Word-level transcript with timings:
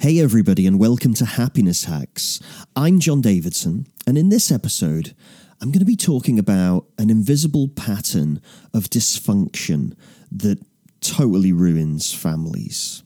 Hey, 0.00 0.18
everybody, 0.18 0.66
and 0.66 0.78
welcome 0.78 1.12
to 1.12 1.26
Happiness 1.26 1.84
Hacks. 1.84 2.40
I'm 2.74 3.00
John 3.00 3.20
Davidson, 3.20 3.86
and 4.06 4.16
in 4.16 4.30
this 4.30 4.50
episode, 4.50 5.14
I'm 5.60 5.70
going 5.70 5.80
to 5.80 5.84
be 5.84 5.94
talking 5.94 6.38
about 6.38 6.86
an 6.96 7.10
invisible 7.10 7.68
pattern 7.68 8.40
of 8.72 8.84
dysfunction 8.84 9.94
that 10.32 10.58
totally 11.02 11.52
ruins 11.52 12.14
families. 12.14 13.02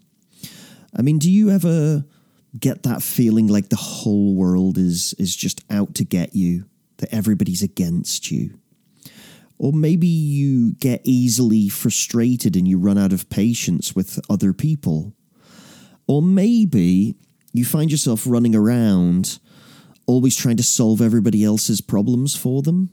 I 0.96 1.02
mean, 1.02 1.18
do 1.18 1.28
you 1.28 1.50
ever 1.50 2.04
get 2.60 2.84
that 2.84 3.02
feeling 3.02 3.48
like 3.48 3.70
the 3.70 3.76
whole 3.76 4.36
world 4.36 4.78
is, 4.78 5.16
is 5.18 5.34
just 5.34 5.64
out 5.70 5.96
to 5.96 6.04
get 6.04 6.36
you, 6.36 6.66
that 6.98 7.12
everybody's 7.12 7.64
against 7.64 8.30
you? 8.30 8.60
Or 9.58 9.72
maybe 9.72 10.06
you 10.06 10.74
get 10.74 11.00
easily 11.02 11.68
frustrated 11.68 12.54
and 12.54 12.68
you 12.68 12.78
run 12.78 12.98
out 12.98 13.12
of 13.12 13.28
patience 13.30 13.96
with 13.96 14.20
other 14.30 14.52
people 14.52 15.12
or 16.06 16.22
maybe 16.22 17.16
you 17.52 17.64
find 17.64 17.90
yourself 17.90 18.26
running 18.26 18.54
around 18.54 19.38
always 20.06 20.36
trying 20.36 20.56
to 20.56 20.62
solve 20.62 21.00
everybody 21.00 21.44
else's 21.44 21.80
problems 21.80 22.36
for 22.36 22.62
them. 22.62 22.90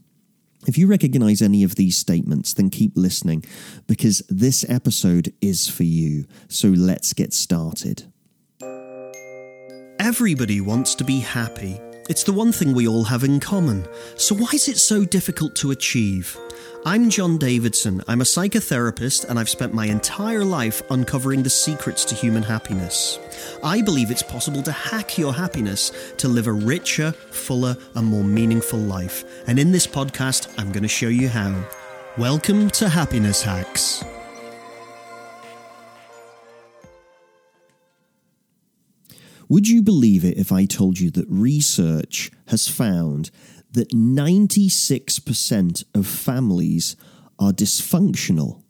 If 0.67 0.77
you 0.77 0.87
recognize 0.87 1.41
any 1.41 1.63
of 1.63 1.75
these 1.75 1.97
statements, 1.97 2.53
then 2.53 2.69
keep 2.69 2.91
listening 2.95 3.43
because 3.87 4.19
this 4.29 4.63
episode 4.69 5.33
is 5.41 5.67
for 5.67 5.83
you. 5.83 6.25
So 6.47 6.67
let's 6.67 7.13
get 7.13 7.33
started. 7.33 8.11
Everybody 9.99 10.61
wants 10.61 10.95
to 10.95 11.03
be 11.03 11.19
happy. 11.19 11.79
It's 12.11 12.25
the 12.25 12.33
one 12.33 12.51
thing 12.51 12.73
we 12.73 12.89
all 12.89 13.05
have 13.05 13.23
in 13.23 13.39
common. 13.39 13.87
So, 14.17 14.35
why 14.35 14.49
is 14.51 14.67
it 14.67 14.77
so 14.77 15.05
difficult 15.05 15.55
to 15.55 15.71
achieve? 15.71 16.37
I'm 16.85 17.09
John 17.09 17.37
Davidson. 17.37 18.03
I'm 18.05 18.19
a 18.19 18.25
psychotherapist 18.25 19.29
and 19.29 19.39
I've 19.39 19.47
spent 19.47 19.73
my 19.73 19.85
entire 19.85 20.43
life 20.43 20.81
uncovering 20.91 21.41
the 21.41 21.49
secrets 21.49 22.03
to 22.03 22.13
human 22.13 22.43
happiness. 22.43 23.17
I 23.63 23.81
believe 23.81 24.11
it's 24.11 24.23
possible 24.23 24.61
to 24.63 24.73
hack 24.73 25.17
your 25.17 25.33
happiness 25.33 25.93
to 26.17 26.27
live 26.27 26.47
a 26.47 26.51
richer, 26.51 27.13
fuller, 27.13 27.77
and 27.95 28.07
more 28.07 28.25
meaningful 28.25 28.79
life. 28.79 29.23
And 29.47 29.57
in 29.57 29.71
this 29.71 29.87
podcast, 29.87 30.53
I'm 30.57 30.73
going 30.73 30.83
to 30.83 30.89
show 30.89 31.07
you 31.07 31.29
how. 31.29 31.65
Welcome 32.17 32.71
to 32.71 32.89
Happiness 32.89 33.41
Hacks. 33.41 34.03
Would 39.51 39.67
you 39.67 39.81
believe 39.81 40.23
it 40.23 40.37
if 40.37 40.53
I 40.53 40.63
told 40.63 40.97
you 40.97 41.11
that 41.11 41.25
research 41.27 42.31
has 42.47 42.69
found 42.69 43.31
that 43.73 43.89
96% 43.89 45.83
of 45.93 46.07
families 46.07 46.95
are 47.37 47.51
dysfunctional. 47.51 48.63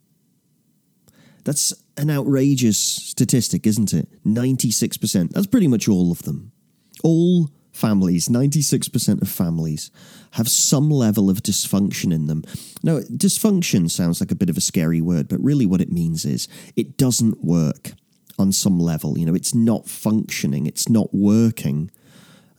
That's 1.44 1.72
an 1.96 2.10
outrageous 2.10 2.78
statistic, 2.78 3.64
isn't 3.64 3.94
it? 3.94 4.08
96%. 4.24 5.30
That's 5.30 5.46
pretty 5.46 5.68
much 5.68 5.88
all 5.88 6.10
of 6.10 6.22
them. 6.22 6.50
All 7.04 7.50
families, 7.70 8.28
96% 8.28 9.22
of 9.22 9.28
families, 9.28 9.92
have 10.32 10.48
some 10.48 10.90
level 10.90 11.30
of 11.30 11.44
dysfunction 11.44 12.12
in 12.12 12.26
them. 12.26 12.42
Now, 12.82 12.98
dysfunction 13.00 13.88
sounds 13.88 14.20
like 14.20 14.32
a 14.32 14.36
bit 14.36 14.50
of 14.50 14.56
a 14.56 14.60
scary 14.60 15.00
word, 15.00 15.28
but 15.28 15.40
really 15.40 15.64
what 15.64 15.80
it 15.80 15.92
means 15.92 16.24
is 16.24 16.48
it 16.74 16.96
doesn't 16.96 17.44
work 17.44 17.92
on 18.38 18.52
some 18.52 18.78
level. 18.78 19.18
You 19.18 19.26
know, 19.26 19.34
it's 19.34 19.54
not 19.54 19.88
functioning, 19.88 20.66
it's 20.66 20.88
not 20.88 21.14
working 21.14 21.90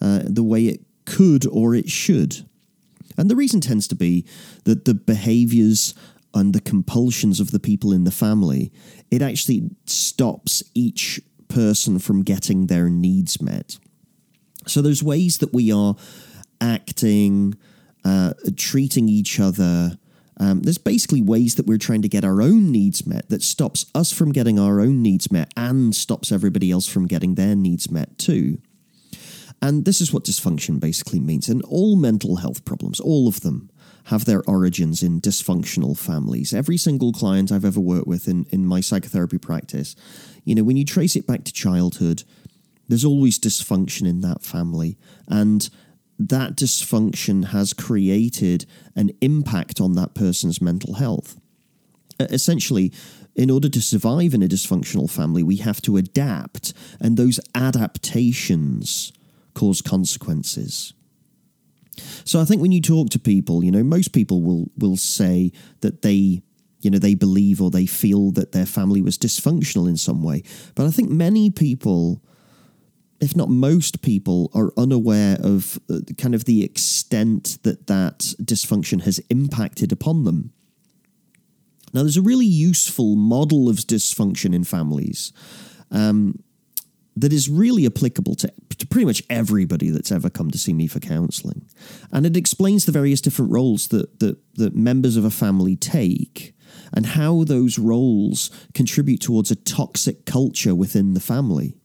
uh, 0.01 0.21
the 0.25 0.43
way 0.43 0.65
it 0.65 0.81
could 1.05 1.45
or 1.47 1.75
it 1.75 1.89
should. 1.89 2.45
And 3.17 3.29
the 3.29 3.35
reason 3.35 3.61
tends 3.61 3.87
to 3.89 3.95
be 3.95 4.25
that 4.63 4.85
the 4.85 4.93
behaviors 4.93 5.93
and 6.33 6.53
the 6.53 6.61
compulsions 6.61 7.39
of 7.39 7.51
the 7.51 7.59
people 7.59 7.91
in 7.93 8.05
the 8.05 8.11
family, 8.11 8.71
it 9.11 9.21
actually 9.21 9.69
stops 9.85 10.63
each 10.73 11.21
person 11.47 11.99
from 11.99 12.23
getting 12.23 12.67
their 12.67 12.89
needs 12.89 13.39
met. 13.41 13.77
So 14.65 14.81
there's 14.81 15.03
ways 15.03 15.37
that 15.39 15.53
we 15.53 15.71
are 15.71 15.95
acting, 16.59 17.55
uh, 18.03 18.33
treating 18.55 19.09
each 19.09 19.39
other. 19.39 19.97
Um, 20.37 20.61
there's 20.61 20.77
basically 20.77 21.21
ways 21.21 21.55
that 21.55 21.67
we're 21.67 21.77
trying 21.77 22.01
to 22.01 22.09
get 22.09 22.25
our 22.25 22.41
own 22.41 22.71
needs 22.71 23.05
met 23.05 23.29
that 23.29 23.43
stops 23.43 23.85
us 23.93 24.11
from 24.11 24.31
getting 24.31 24.59
our 24.59 24.79
own 24.79 25.01
needs 25.01 25.31
met 25.31 25.51
and 25.55 25.95
stops 25.95 26.31
everybody 26.31 26.71
else 26.71 26.87
from 26.87 27.07
getting 27.07 27.35
their 27.35 27.55
needs 27.55 27.91
met 27.91 28.17
too. 28.17 28.59
And 29.61 29.85
this 29.85 30.01
is 30.01 30.11
what 30.11 30.25
dysfunction 30.25 30.79
basically 30.79 31.19
means. 31.19 31.47
And 31.47 31.61
all 31.63 31.95
mental 31.95 32.37
health 32.37 32.65
problems, 32.65 32.99
all 32.99 33.27
of 33.27 33.41
them, 33.41 33.69
have 34.07 34.25
their 34.25 34.43
origins 34.45 35.01
in 35.01 35.21
dysfunctional 35.21 35.97
families. 35.97 36.53
Every 36.53 36.75
single 36.75 37.13
client 37.13 37.51
I've 37.51 37.63
ever 37.63 37.79
worked 37.79 38.07
with 38.07 38.27
in, 38.27 38.45
in 38.49 38.65
my 38.65 38.81
psychotherapy 38.81 39.37
practice, 39.37 39.95
you 40.43 40.55
know, 40.55 40.63
when 40.63 40.75
you 40.75 40.83
trace 40.83 41.15
it 41.15 41.25
back 41.25 41.45
to 41.45 41.53
childhood, 41.53 42.23
there's 42.89 43.05
always 43.05 43.39
dysfunction 43.39 44.07
in 44.07 44.19
that 44.21 44.43
family. 44.43 44.97
And 45.29 45.69
that 46.19 46.55
dysfunction 46.55 47.45
has 47.45 47.73
created 47.73 48.65
an 48.95 49.11
impact 49.21 49.81
on 49.81 49.93
that 49.95 50.13
person's 50.13 50.61
mental 50.61 50.95
health. 50.95 51.39
Essentially, 52.19 52.93
in 53.35 53.49
order 53.49 53.67
to 53.67 53.81
survive 53.81 54.33
in 54.33 54.43
a 54.43 54.47
dysfunctional 54.47 55.09
family, 55.09 55.41
we 55.41 55.57
have 55.57 55.81
to 55.81 55.97
adapt, 55.97 56.73
and 56.99 57.17
those 57.17 57.39
adaptations 57.55 59.11
cause 59.53 59.81
consequences. 59.81 60.93
So 62.25 62.39
I 62.39 62.45
think 62.45 62.61
when 62.61 62.71
you 62.71 62.81
talk 62.81 63.09
to 63.11 63.19
people, 63.19 63.63
you 63.63 63.71
know, 63.71 63.83
most 63.83 64.13
people 64.13 64.41
will 64.41 64.71
will 64.77 64.97
say 64.97 65.51
that 65.81 66.01
they 66.01 66.41
you 66.81 66.91
know 66.91 66.99
they 66.99 67.15
believe 67.15 67.61
or 67.61 67.71
they 67.71 67.85
feel 67.85 68.31
that 68.31 68.51
their 68.51 68.65
family 68.65 69.01
was 69.01 69.17
dysfunctional 69.17 69.87
in 69.87 69.97
some 69.97 70.23
way. 70.23 70.43
But 70.75 70.85
I 70.85 70.91
think 70.91 71.09
many 71.09 71.49
people 71.49 72.21
if 73.19 73.35
not 73.35 73.49
most 73.49 74.01
people 74.01 74.51
are 74.53 74.71
unaware 74.77 75.37
of 75.41 75.79
uh, 75.89 75.99
kind 76.17 76.35
of 76.35 76.45
the 76.45 76.63
extent 76.63 77.57
that 77.63 77.87
that 77.87 78.19
dysfunction 78.41 79.01
has 79.01 79.19
impacted 79.29 79.91
upon 79.91 80.23
them. 80.23 80.51
Now, 81.93 82.01
there's 82.01 82.17
a 82.17 82.21
really 82.21 82.45
useful 82.45 83.15
model 83.15 83.69
of 83.69 83.77
dysfunction 83.77 84.55
in 84.55 84.63
families. 84.63 85.31
Um, 85.91 86.43
that 87.15 87.31
is 87.31 87.49
really 87.49 87.85
applicable 87.85 88.35
to, 88.35 88.51
to 88.77 88.87
pretty 88.87 89.05
much 89.05 89.21
everybody 89.29 89.89
that's 89.89 90.11
ever 90.11 90.29
come 90.29 90.49
to 90.51 90.57
see 90.57 90.73
me 90.73 90.87
for 90.87 90.99
counseling. 90.99 91.67
And 92.11 92.25
it 92.25 92.35
explains 92.35 92.85
the 92.85 92.91
various 92.91 93.21
different 93.21 93.51
roles 93.51 93.89
that, 93.89 94.19
that, 94.19 94.37
that 94.55 94.75
members 94.75 95.15
of 95.15 95.25
a 95.25 95.29
family 95.29 95.75
take 95.75 96.55
and 96.91 97.05
how 97.05 97.43
those 97.43 97.77
roles 97.77 98.49
contribute 98.73 99.21
towards 99.21 99.51
a 99.51 99.55
toxic 99.55 100.25
culture 100.25 100.73
within 100.73 101.13
the 101.13 101.19
family. 101.19 101.75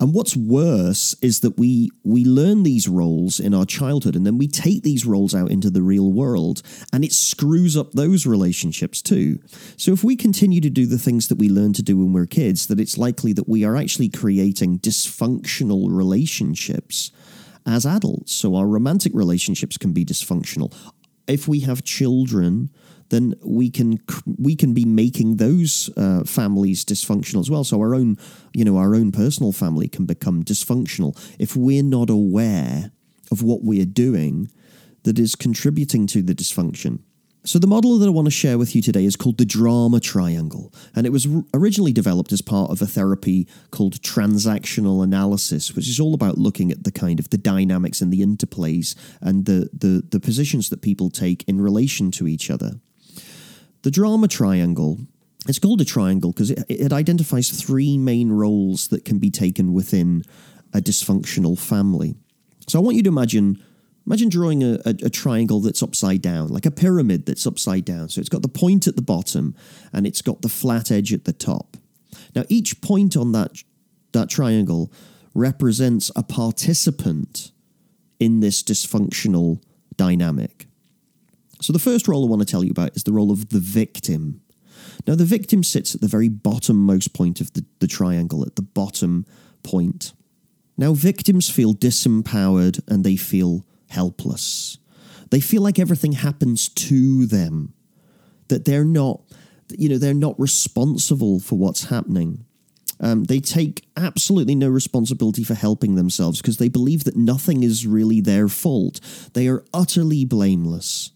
And 0.00 0.14
what's 0.14 0.36
worse 0.36 1.16
is 1.20 1.40
that 1.40 1.58
we 1.58 1.90
we 2.04 2.24
learn 2.24 2.62
these 2.62 2.86
roles 2.86 3.40
in 3.40 3.52
our 3.52 3.66
childhood 3.66 4.14
and 4.14 4.24
then 4.24 4.38
we 4.38 4.46
take 4.46 4.84
these 4.84 5.04
roles 5.04 5.34
out 5.34 5.50
into 5.50 5.70
the 5.70 5.82
real 5.82 6.12
world 6.12 6.62
and 6.92 7.04
it 7.04 7.12
screws 7.12 7.76
up 7.76 7.92
those 7.92 8.24
relationships 8.24 9.02
too. 9.02 9.40
So 9.76 9.92
if 9.92 10.04
we 10.04 10.14
continue 10.14 10.60
to 10.60 10.70
do 10.70 10.86
the 10.86 10.98
things 10.98 11.26
that 11.28 11.38
we 11.38 11.48
learn 11.48 11.72
to 11.74 11.82
do 11.82 11.98
when 11.98 12.12
we're 12.12 12.26
kids, 12.26 12.68
that 12.68 12.78
it's 12.78 12.96
likely 12.96 13.32
that 13.32 13.48
we 13.48 13.64
are 13.64 13.74
actually 13.74 14.08
creating 14.08 14.78
dysfunctional 14.78 15.88
relationships 15.90 17.10
as 17.66 17.84
adults. 17.84 18.32
So 18.32 18.54
our 18.54 18.68
romantic 18.68 19.12
relationships 19.14 19.76
can 19.76 19.92
be 19.92 20.04
dysfunctional. 20.04 20.72
If 21.26 21.48
we 21.48 21.60
have 21.60 21.82
children, 21.82 22.70
then 23.10 23.34
we 23.42 23.70
can 23.70 23.98
we 24.36 24.54
can 24.54 24.74
be 24.74 24.84
making 24.84 25.36
those 25.36 25.90
uh, 25.96 26.24
families 26.24 26.84
dysfunctional 26.84 27.40
as 27.40 27.50
well. 27.50 27.64
So 27.64 27.80
our 27.80 27.94
own, 27.94 28.16
you 28.52 28.64
know, 28.64 28.76
our 28.76 28.94
own 28.94 29.12
personal 29.12 29.52
family 29.52 29.88
can 29.88 30.04
become 30.04 30.44
dysfunctional 30.44 31.16
if 31.38 31.56
we're 31.56 31.82
not 31.82 32.10
aware 32.10 32.92
of 33.30 33.42
what 33.42 33.62
we're 33.62 33.86
doing 33.86 34.50
that 35.04 35.18
is 35.18 35.34
contributing 35.34 36.06
to 36.08 36.22
the 36.22 36.34
dysfunction. 36.34 37.00
So, 37.44 37.58
the 37.58 37.66
model 37.66 37.98
that 37.98 38.06
I 38.06 38.10
want 38.10 38.26
to 38.26 38.32
share 38.32 38.58
with 38.58 38.74
you 38.76 38.82
today 38.82 39.04
is 39.04 39.16
called 39.16 39.38
the 39.38 39.44
drama 39.46 40.00
triangle, 40.00 40.70
and 40.94 41.06
it 41.06 41.12
was 41.12 41.26
originally 41.54 41.92
developed 41.92 42.32
as 42.32 42.42
part 42.42 42.70
of 42.70 42.82
a 42.82 42.86
therapy 42.86 43.48
called 43.70 44.02
transactional 44.02 45.02
analysis, 45.02 45.74
which 45.74 45.88
is 45.88 45.98
all 45.98 46.14
about 46.14 46.36
looking 46.36 46.70
at 46.70 46.84
the 46.84 46.92
kind 46.92 47.18
of 47.18 47.30
the 47.30 47.38
dynamics 47.38 48.02
and 48.02 48.12
the 48.12 48.20
interplays 48.20 48.96
and 49.22 49.46
the, 49.46 49.70
the, 49.72 50.02
the 50.10 50.20
positions 50.20 50.68
that 50.68 50.82
people 50.82 51.08
take 51.10 51.42
in 51.48 51.60
relation 51.60 52.10
to 52.10 52.26
each 52.26 52.50
other. 52.50 52.72
The 53.88 53.92
drama 53.92 54.28
triangle, 54.28 54.98
it's 55.48 55.58
called 55.58 55.80
a 55.80 55.84
triangle 55.86 56.30
because 56.30 56.50
it, 56.50 56.62
it 56.68 56.92
identifies 56.92 57.48
three 57.48 57.96
main 57.96 58.30
roles 58.30 58.88
that 58.88 59.06
can 59.06 59.16
be 59.18 59.30
taken 59.30 59.72
within 59.72 60.24
a 60.74 60.80
dysfunctional 60.82 61.58
family. 61.58 62.14
So 62.66 62.78
I 62.78 62.82
want 62.82 62.98
you 62.98 63.02
to 63.04 63.08
imagine 63.08 63.64
imagine 64.06 64.28
drawing 64.28 64.62
a, 64.62 64.74
a, 64.84 64.94
a, 65.04 65.08
triangle 65.08 65.60
that's 65.60 65.82
upside 65.82 66.20
down, 66.20 66.48
like 66.48 66.66
a 66.66 66.70
pyramid 66.70 67.24
that's 67.24 67.46
upside 67.46 67.86
down. 67.86 68.10
So 68.10 68.20
it's 68.20 68.28
got 68.28 68.42
the 68.42 68.48
point 68.48 68.86
at 68.86 68.94
the 68.94 69.00
bottom 69.00 69.54
and 69.90 70.06
it's 70.06 70.20
got 70.20 70.42
the 70.42 70.50
flat 70.50 70.90
edge 70.90 71.14
at 71.14 71.24
the 71.24 71.32
top. 71.32 71.78
Now 72.34 72.44
each 72.50 72.82
point 72.82 73.16
on 73.16 73.32
that 73.32 73.52
that 74.12 74.28
triangle 74.28 74.92
represents 75.32 76.12
a 76.14 76.22
participant 76.22 77.52
in 78.20 78.40
this 78.40 78.62
dysfunctional 78.62 79.62
dynamic. 79.96 80.67
So, 81.60 81.72
the 81.72 81.78
first 81.78 82.06
role 82.06 82.24
I 82.24 82.28
want 82.28 82.40
to 82.40 82.46
tell 82.46 82.64
you 82.64 82.70
about 82.70 82.96
is 82.96 83.04
the 83.04 83.12
role 83.12 83.30
of 83.30 83.48
the 83.48 83.60
victim. 83.60 84.40
Now, 85.06 85.14
the 85.14 85.24
victim 85.24 85.62
sits 85.62 85.94
at 85.94 86.00
the 86.00 86.08
very 86.08 86.28
bottommost 86.28 87.14
point 87.14 87.40
of 87.40 87.52
the, 87.52 87.64
the 87.80 87.86
triangle, 87.86 88.44
at 88.44 88.56
the 88.56 88.62
bottom 88.62 89.26
point. 89.62 90.12
Now, 90.76 90.92
victims 90.92 91.50
feel 91.50 91.74
disempowered 91.74 92.80
and 92.88 93.04
they 93.04 93.16
feel 93.16 93.64
helpless. 93.88 94.78
They 95.30 95.40
feel 95.40 95.62
like 95.62 95.78
everything 95.78 96.12
happens 96.12 96.68
to 96.68 97.26
them, 97.26 97.74
that 98.48 98.64
they're 98.64 98.84
not, 98.84 99.20
you 99.76 99.88
know, 99.88 99.98
they're 99.98 100.14
not 100.14 100.38
responsible 100.38 101.40
for 101.40 101.56
what's 101.56 101.84
happening. 101.84 102.44
Um, 103.00 103.24
they 103.24 103.40
take 103.40 103.86
absolutely 103.96 104.54
no 104.54 104.68
responsibility 104.68 105.44
for 105.44 105.54
helping 105.54 105.94
themselves 105.94 106.40
because 106.40 106.56
they 106.56 106.68
believe 106.68 107.04
that 107.04 107.16
nothing 107.16 107.62
is 107.62 107.86
really 107.86 108.20
their 108.20 108.48
fault. 108.48 109.00
They 109.34 109.46
are 109.48 109.64
utterly 109.72 110.24
blameless. 110.24 111.12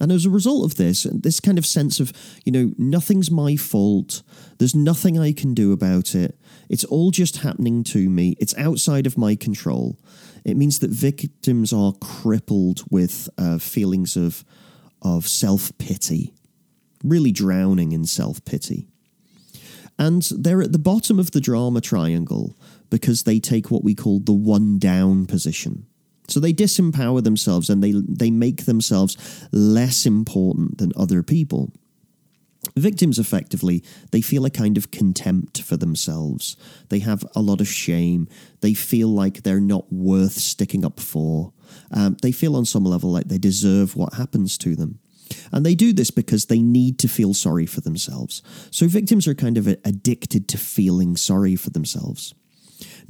And 0.00 0.10
as 0.10 0.24
a 0.24 0.30
result 0.30 0.64
of 0.64 0.76
this, 0.76 1.06
this 1.12 1.40
kind 1.40 1.58
of 1.58 1.66
sense 1.66 2.00
of, 2.00 2.12
you 2.44 2.52
know, 2.52 2.72
nothing's 2.78 3.30
my 3.30 3.56
fault, 3.56 4.22
there's 4.58 4.74
nothing 4.74 5.18
I 5.18 5.32
can 5.32 5.52
do 5.52 5.72
about 5.72 6.14
it, 6.14 6.38
it's 6.70 6.84
all 6.84 7.10
just 7.10 7.38
happening 7.38 7.84
to 7.84 8.08
me, 8.08 8.34
it's 8.40 8.56
outside 8.56 9.06
of 9.06 9.18
my 9.18 9.36
control. 9.36 9.98
It 10.42 10.56
means 10.56 10.78
that 10.78 10.90
victims 10.90 11.72
are 11.72 11.92
crippled 12.00 12.82
with 12.90 13.28
uh, 13.36 13.58
feelings 13.58 14.16
of, 14.16 14.42
of 15.02 15.28
self 15.28 15.76
pity, 15.76 16.32
really 17.04 17.30
drowning 17.30 17.92
in 17.92 18.06
self 18.06 18.42
pity. 18.46 18.88
And 19.98 20.22
they're 20.34 20.62
at 20.62 20.72
the 20.72 20.78
bottom 20.78 21.18
of 21.18 21.32
the 21.32 21.42
drama 21.42 21.82
triangle 21.82 22.58
because 22.88 23.24
they 23.24 23.38
take 23.38 23.70
what 23.70 23.84
we 23.84 23.94
call 23.94 24.20
the 24.20 24.32
one 24.32 24.78
down 24.78 25.26
position. 25.26 25.86
So 26.30 26.40
they 26.40 26.52
disempower 26.52 27.22
themselves 27.22 27.68
and 27.68 27.82
they, 27.82 27.92
they 27.92 28.30
make 28.30 28.64
themselves 28.64 29.16
less 29.52 30.06
important 30.06 30.78
than 30.78 30.92
other 30.96 31.22
people. 31.22 31.72
Victims 32.76 33.18
effectively, 33.18 33.82
they 34.12 34.20
feel 34.20 34.44
a 34.44 34.50
kind 34.50 34.76
of 34.76 34.90
contempt 34.90 35.62
for 35.62 35.76
themselves. 35.76 36.56
They 36.90 36.98
have 36.98 37.24
a 37.34 37.40
lot 37.40 37.60
of 37.60 37.68
shame. 37.68 38.28
They 38.60 38.74
feel 38.74 39.08
like 39.08 39.42
they're 39.42 39.60
not 39.60 39.90
worth 39.90 40.32
sticking 40.32 40.84
up 40.84 41.00
for. 41.00 41.52
Um, 41.90 42.16
they 42.20 42.32
feel 42.32 42.56
on 42.56 42.66
some 42.66 42.84
level 42.84 43.10
like 43.10 43.28
they 43.28 43.38
deserve 43.38 43.96
what 43.96 44.14
happens 44.14 44.58
to 44.58 44.76
them. 44.76 44.98
And 45.52 45.64
they 45.64 45.74
do 45.74 45.92
this 45.92 46.10
because 46.10 46.46
they 46.46 46.60
need 46.60 46.98
to 46.98 47.08
feel 47.08 47.34
sorry 47.34 47.66
for 47.66 47.80
themselves. 47.80 48.42
So 48.70 48.88
victims 48.88 49.26
are 49.26 49.34
kind 49.34 49.56
of 49.56 49.66
addicted 49.66 50.48
to 50.48 50.58
feeling 50.58 51.16
sorry 51.16 51.56
for 51.56 51.70
themselves. 51.70 52.34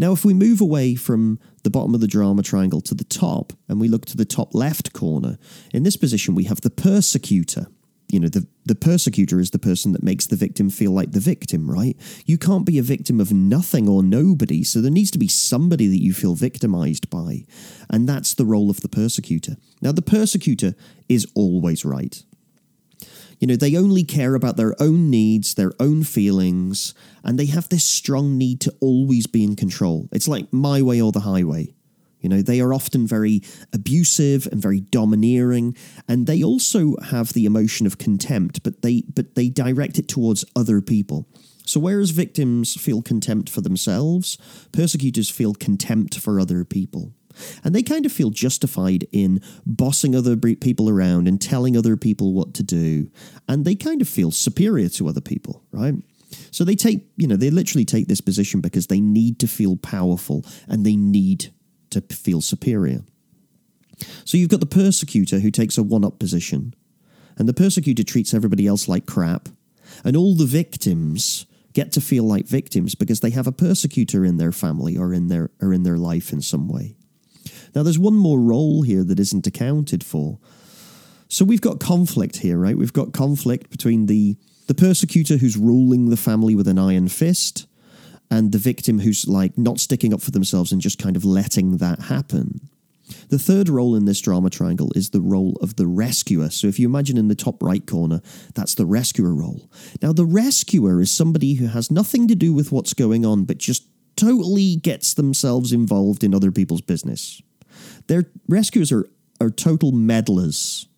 Now, 0.01 0.13
if 0.13 0.25
we 0.25 0.33
move 0.33 0.63
away 0.63 0.95
from 0.95 1.39
the 1.63 1.69
bottom 1.69 1.95
of 1.95 2.01
the 2.01 2.07
drama 2.07 2.43
triangle 2.43 2.81
to 2.81 2.95
the 2.95 3.05
top 3.05 3.53
and 3.69 3.79
we 3.79 3.87
look 3.87 4.07
to 4.07 4.17
the 4.17 4.25
top 4.25 4.55
left 4.55 4.95
corner, 4.95 5.37
in 5.75 5.83
this 5.83 5.99
position 5.99 6.35
we 6.35 6.45
have 6.45 6.63
the 6.63 6.71
persecutor. 6.71 7.67
You 8.09 8.21
know, 8.21 8.29
the, 8.29 8.47
the 8.65 8.75
persecutor 8.75 9.41
is 9.41 9.51
the 9.51 9.59
person 9.59 9.93
that 9.93 10.03
makes 10.03 10.27
the 10.27 10.37
victim 10.37 10.71
feel 10.71 10.93
like 10.93 11.13
the 11.13 11.21
victim, 11.21 11.71
right? 11.71 11.99
You 12.25 12.39
can't 12.39 12.65
be 12.65 12.79
a 12.79 12.83
victim 12.83 13.21
of 13.21 13.31
nothing 13.31 13.91
or 13.91 14.03
nobody, 14.03 14.65
so 14.65 14.81
there 14.81 14.91
needs 14.91 15.11
to 15.11 15.19
be 15.19 15.29
somebody 15.29 15.87
that 15.89 16.03
you 16.03 16.15
feel 16.15 16.35
victimized 16.35 17.11
by. 17.11 17.45
And 17.91 18.09
that's 18.09 18.33
the 18.33 18.47
role 18.47 18.71
of 18.71 18.81
the 18.81 18.89
persecutor. 18.89 19.57
Now, 19.83 19.93
the 19.93 20.01
persecutor 20.01 20.75
is 21.11 21.27
always 21.35 21.85
right. 21.85 22.25
You 23.41 23.47
know, 23.47 23.57
they 23.57 23.75
only 23.75 24.05
care 24.05 24.35
about 24.35 24.59
their 24.59 24.81
own 24.81 25.09
needs, 25.09 25.55
their 25.55 25.73
own 25.81 26.05
feelings, 26.05 26.95
and 27.25 27.39
they 27.39 27.47
have 27.47 27.71
this 27.71 27.87
strong 27.87 28.37
need 28.37 28.61
to 28.61 28.75
always 28.81 29.27
be 29.27 29.43
in 29.43 29.57
control. 29.57 30.09
It's 30.13 30.29
like 30.29 30.53
my 30.53 30.83
way 30.83 31.01
or 31.01 31.11
the 31.11 31.21
highway. 31.21 31.75
You 32.21 32.29
know, 32.29 32.43
they 32.43 32.61
are 32.61 32.75
often 32.75 33.07
very 33.07 33.41
abusive 33.73 34.47
and 34.53 34.61
very 34.61 34.81
domineering, 34.81 35.75
and 36.07 36.27
they 36.27 36.43
also 36.43 36.97
have 36.99 37.33
the 37.33 37.47
emotion 37.47 37.87
of 37.87 37.97
contempt, 37.97 38.63
but 38.63 38.83
they 38.83 39.05
but 39.15 39.35
they 39.37 39.49
direct 39.49 39.99
it 39.99 40.07
towards 40.07 40.45
other 40.55 40.83
people. 40.83 41.27
So 41.65 41.81
whereas 41.81 42.11
victims 42.11 42.75
feel 42.79 43.01
contempt 43.01 43.49
for 43.49 43.63
themselves, 43.63 44.37
persecutors 44.71 45.31
feel 45.31 45.55
contempt 45.55 46.19
for 46.19 46.39
other 46.39 46.65
people. 46.65 47.15
And 47.65 47.75
they 47.75 47.83
kind 47.83 48.07
of 48.07 48.13
feel 48.13 48.31
justified 48.31 49.07
in 49.13 49.41
bossing 49.67 50.15
other 50.15 50.37
people 50.37 50.89
around 50.89 51.29
and 51.29 51.41
telling 51.41 51.77
other 51.77 51.97
people 51.97 52.33
what 52.33 52.55
to 52.55 52.63
do. 52.63 53.11
And 53.49 53.65
they 53.65 53.75
kind 53.75 54.01
of 54.01 54.09
feel 54.09 54.31
superior 54.31 54.89
to 54.91 55.09
other 55.09 55.21
people, 55.21 55.63
right? 55.73 55.95
So 56.51 56.65
they 56.65 56.77
take, 56.77 57.07
you 57.17 57.27
know, 57.27 57.37
they 57.37 57.51
literally 57.51 57.85
take 57.85 58.09
this 58.09 58.21
position 58.21 58.61
because 58.61 58.87
they 58.87 59.01
need 59.01 59.39
to 59.41 59.49
feel 59.49 59.77
powerful 59.77 60.45
and 60.69 60.85
they 60.85 60.97
need 60.97 61.53
to 61.91 62.01
feel 62.01 62.41
superior. 62.41 63.03
So 64.25 64.39
you've 64.39 64.49
got 64.49 64.61
the 64.61 64.67
persecutor 64.67 65.41
who 65.41 65.51
takes 65.51 65.77
a 65.77 65.83
one 65.83 66.05
up 66.05 66.19
position, 66.19 66.75
and 67.37 67.49
the 67.49 67.55
persecutor 67.55 68.03
treats 68.03 68.33
everybody 68.35 68.67
else 68.67 68.89
like 68.89 69.07
crap, 69.07 69.49
and 70.05 70.17
all 70.17 70.35
the 70.35 70.47
victims 70.47 71.47
get 71.73 71.93
to 71.93 72.01
feel 72.01 72.25
like 72.25 72.47
victims 72.47 72.95
because 72.95 73.21
they 73.21 73.31
have 73.31 73.47
a 73.47 73.53
persecutor 73.53 74.25
in 74.25 74.39
their 74.39 74.53
family 74.53 74.97
or 74.97 75.13
in 75.13 75.29
their 75.29 75.51
or 75.61 75.73
in 75.73 75.83
their 75.83 75.99
life 75.99 76.33
in 76.33 76.41
some 76.41 76.69
way. 76.69 76.97
Now, 77.75 77.83
there's 77.83 77.99
one 77.99 78.15
more 78.15 78.41
role 78.41 78.83
here 78.83 79.05
that 79.05 79.21
isn't 79.21 79.47
accounted 79.47 80.05
for. 80.05 80.39
So 81.29 81.45
we've 81.45 81.61
got 81.61 81.79
conflict 81.79 82.39
here, 82.39 82.59
right? 82.59 82.77
We've 82.77 82.93
got 82.93 83.13
conflict 83.13 83.71
between 83.71 84.07
the, 84.07 84.37
the 84.67 84.75
persecutor 84.75 85.37
who's 85.37 85.57
ruling 85.57 86.11
the 86.11 86.17
family 86.17 86.55
with 86.57 86.67
an 86.67 86.79
iron 86.79 87.09
fist 87.09 87.67
and 88.31 88.53
the 88.53 88.59
victim 88.59 89.01
who's 89.01 89.27
like 89.29 89.57
not 89.57 89.79
sticking 89.79 90.13
up 90.13 90.23
for 90.23 90.31
themselves 90.31 90.73
and 90.73 90.81
just 90.81 90.99
kind 90.99 91.17
of 91.17 91.25
letting 91.25 91.77
that 91.79 92.01
happen. 92.03 92.69
The 93.29 93.39
third 93.39 93.69
role 93.69 93.95
in 93.97 94.05
this 94.05 94.21
drama 94.21 94.51
triangle 94.51 94.93
is 94.95 95.11
the 95.11 95.21
role 95.21 95.57
of 95.61 95.77
the 95.77 95.87
rescuer. 95.87 96.51
So 96.51 96.69
if 96.69 96.79
you 96.79 96.89
imagine 96.89 97.17
in 97.17 97.29
the 97.29 97.35
top 97.35 97.63
right 97.63 97.85
corner, 97.85 98.21
that's 98.55 98.75
the 98.75 98.87
rescuer 98.87 99.35
role. 99.35 99.69
Now, 100.01 100.13
the 100.13 100.25
rescuer 100.25 101.01
is 101.01 101.11
somebody 101.11 101.55
who 101.55 101.67
has 101.67 101.91
nothing 101.91 102.29
to 102.29 102.35
do 102.35 102.53
with 102.53 102.73
what's 102.73 102.95
going 102.95 103.27
on, 103.27 103.45
but 103.45 103.59
just 103.59 103.85
totally 104.17 104.77
gets 104.77 105.15
themselves 105.15 105.73
involved 105.73 106.23
in 106.23 106.35
other 106.35 106.53
people's 106.53 106.83
business. 106.83 107.43
Their 108.11 108.25
rescuers 108.49 108.91
are, 108.91 109.09
are 109.41 109.51
total 109.51 109.93
meddlers. 109.93 110.89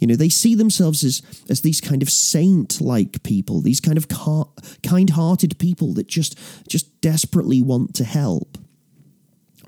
You 0.00 0.08
know, 0.08 0.16
they 0.16 0.28
see 0.28 0.56
themselves 0.56 1.04
as, 1.04 1.22
as 1.48 1.60
these 1.60 1.80
kind 1.80 2.02
of 2.02 2.10
saint 2.10 2.80
like 2.80 3.22
people, 3.22 3.60
these 3.60 3.80
kind 3.80 3.96
of 3.96 4.08
kind 4.82 5.10
hearted 5.10 5.60
people 5.60 5.94
that 5.94 6.08
just, 6.08 6.36
just 6.68 7.00
desperately 7.00 7.62
want 7.62 7.94
to 7.94 8.04
help. 8.04 8.58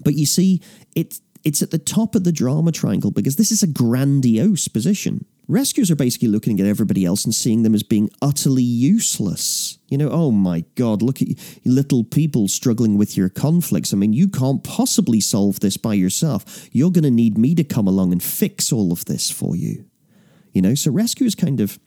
But 0.03 0.15
you 0.15 0.27
see, 0.27 0.61
it, 0.97 1.21
it's 1.45 1.63
at 1.63 1.71
the 1.71 1.79
top 1.79 2.17
of 2.17 2.25
the 2.25 2.33
drama 2.33 2.73
triangle 2.73 3.13
because 3.13 3.37
this 3.37 3.53
is 3.53 3.63
a 3.63 3.69
grandiose 3.69 4.67
position. 4.67 5.27
Rescuers 5.51 5.91
are 5.91 5.97
basically 5.97 6.29
looking 6.29 6.61
at 6.61 6.67
everybody 6.67 7.05
else 7.05 7.25
and 7.25 7.35
seeing 7.35 7.65
them 7.65 7.75
as 7.75 7.83
being 7.83 8.09
utterly 8.23 8.63
useless. 8.63 9.79
You 9.89 9.99
know, 9.99 10.09
oh 10.09 10.31
my 10.31 10.65
God, 10.77 11.03
look 11.03 11.21
at 11.21 11.27
you, 11.27 11.35
little 11.65 12.05
people 12.05 12.47
struggling 12.47 12.97
with 12.97 13.17
your 13.17 13.29
conflicts. 13.29 13.93
I 13.93 13.97
mean, 13.97 14.13
you 14.13 14.29
can't 14.29 14.63
possibly 14.63 15.19
solve 15.19 15.59
this 15.59 15.77
by 15.77 15.95
yourself. 15.95 16.69
You're 16.71 16.93
going 16.93 17.03
to 17.03 17.11
need 17.11 17.37
me 17.37 17.57
to 17.57 17.65
come 17.65 17.89
along 17.89 18.13
and 18.13 18.23
fix 18.23 18.73
all 18.73 18.93
of 18.93 19.07
this 19.07 19.29
for 19.29 19.57
you. 19.57 19.87
You 20.53 20.63
know, 20.63 20.77
so 20.77 20.93
rescuers 20.93 21.35
kind 21.35 21.59
of 21.59 21.81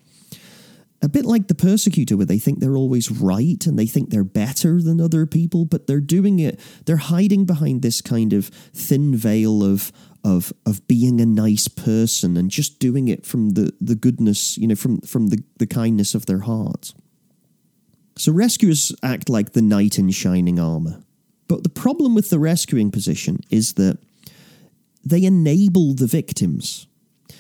a 1.02 1.08
bit 1.08 1.24
like 1.24 1.48
the 1.48 1.56
persecutor, 1.56 2.18
where 2.18 2.26
they 2.26 2.40
think 2.40 2.60
they're 2.60 2.78
always 2.78 3.12
right 3.12 3.66
and 3.66 3.80
they 3.80 3.86
think 3.86 4.10
they're 4.10 4.26
better 4.26 4.82
than 4.82 5.00
other 5.00 5.26
people, 5.26 5.64
but 5.64 5.88
they're 5.88 6.02
doing 6.02 6.40
it, 6.40 6.60
they're 6.86 6.98
hiding 6.98 7.46
behind 7.46 7.82
this 7.82 8.02
kind 8.02 8.34
of 8.34 8.48
thin 8.74 9.16
veil 9.16 9.64
of, 9.64 9.94
of 10.24 10.54
of 10.66 10.88
being 10.88 11.20
a 11.20 11.26
nice 11.26 11.68
person 11.68 12.38
and 12.38 12.50
just 12.50 12.80
doing 12.80 13.08
it 13.08 13.26
from 13.26 13.52
the, 13.52 13.74
the 13.82 13.96
goodness, 13.96 14.58
you 14.58 14.68
know, 14.68 14.76
from, 14.76 15.02
from 15.02 15.28
the, 15.28 15.44
the 15.58 15.68
kindness 15.68 16.16
of 16.16 16.26
their 16.26 16.40
heart. 16.40 16.94
So 18.18 18.32
rescuers 18.32 18.94
act 19.02 19.28
like 19.30 19.52
the 19.52 19.62
knight 19.62 19.98
in 19.98 20.12
shining 20.12 20.60
armor. 20.60 21.04
But 21.48 21.64
the 21.64 21.70
problem 21.70 22.16
with 22.16 22.30
the 22.30 22.40
rescuing 22.40 22.92
position 22.92 23.40
is 23.50 23.74
that 23.74 23.98
they 25.04 25.24
enable 25.26 25.94
the 25.94 26.08
victims. 26.08 26.88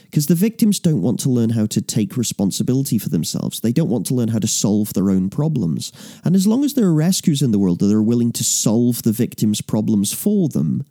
Because 0.05 0.27
the 0.27 0.35
victims 0.35 0.79
don't 0.79 1.01
want 1.01 1.19
to 1.21 1.29
learn 1.29 1.51
how 1.51 1.65
to 1.65 1.81
take 1.81 2.17
responsibility 2.17 2.99
for 2.99 3.09
themselves. 3.09 3.59
They 3.59 3.71
don't 3.71 3.89
want 3.89 4.05
to 4.07 4.13
learn 4.13 4.27
how 4.27 4.37
to 4.39 4.47
solve 4.47 4.93
their 4.93 5.09
own 5.09 5.31
problems. 5.31 5.91
And 6.23 6.35
as 6.35 6.45
long 6.45 6.63
as 6.63 6.75
there 6.75 6.85
are 6.85 6.93
rescuers 6.93 7.41
in 7.41 7.51
the 7.51 7.57
world 7.57 7.79
that 7.79 7.91
are 7.91 8.03
willing 8.03 8.31
to 8.33 8.43
solve 8.43 9.01
the 9.01 9.11
victims' 9.11 9.61
problems 9.61 10.13
for 10.13 10.49
them, 10.49 10.85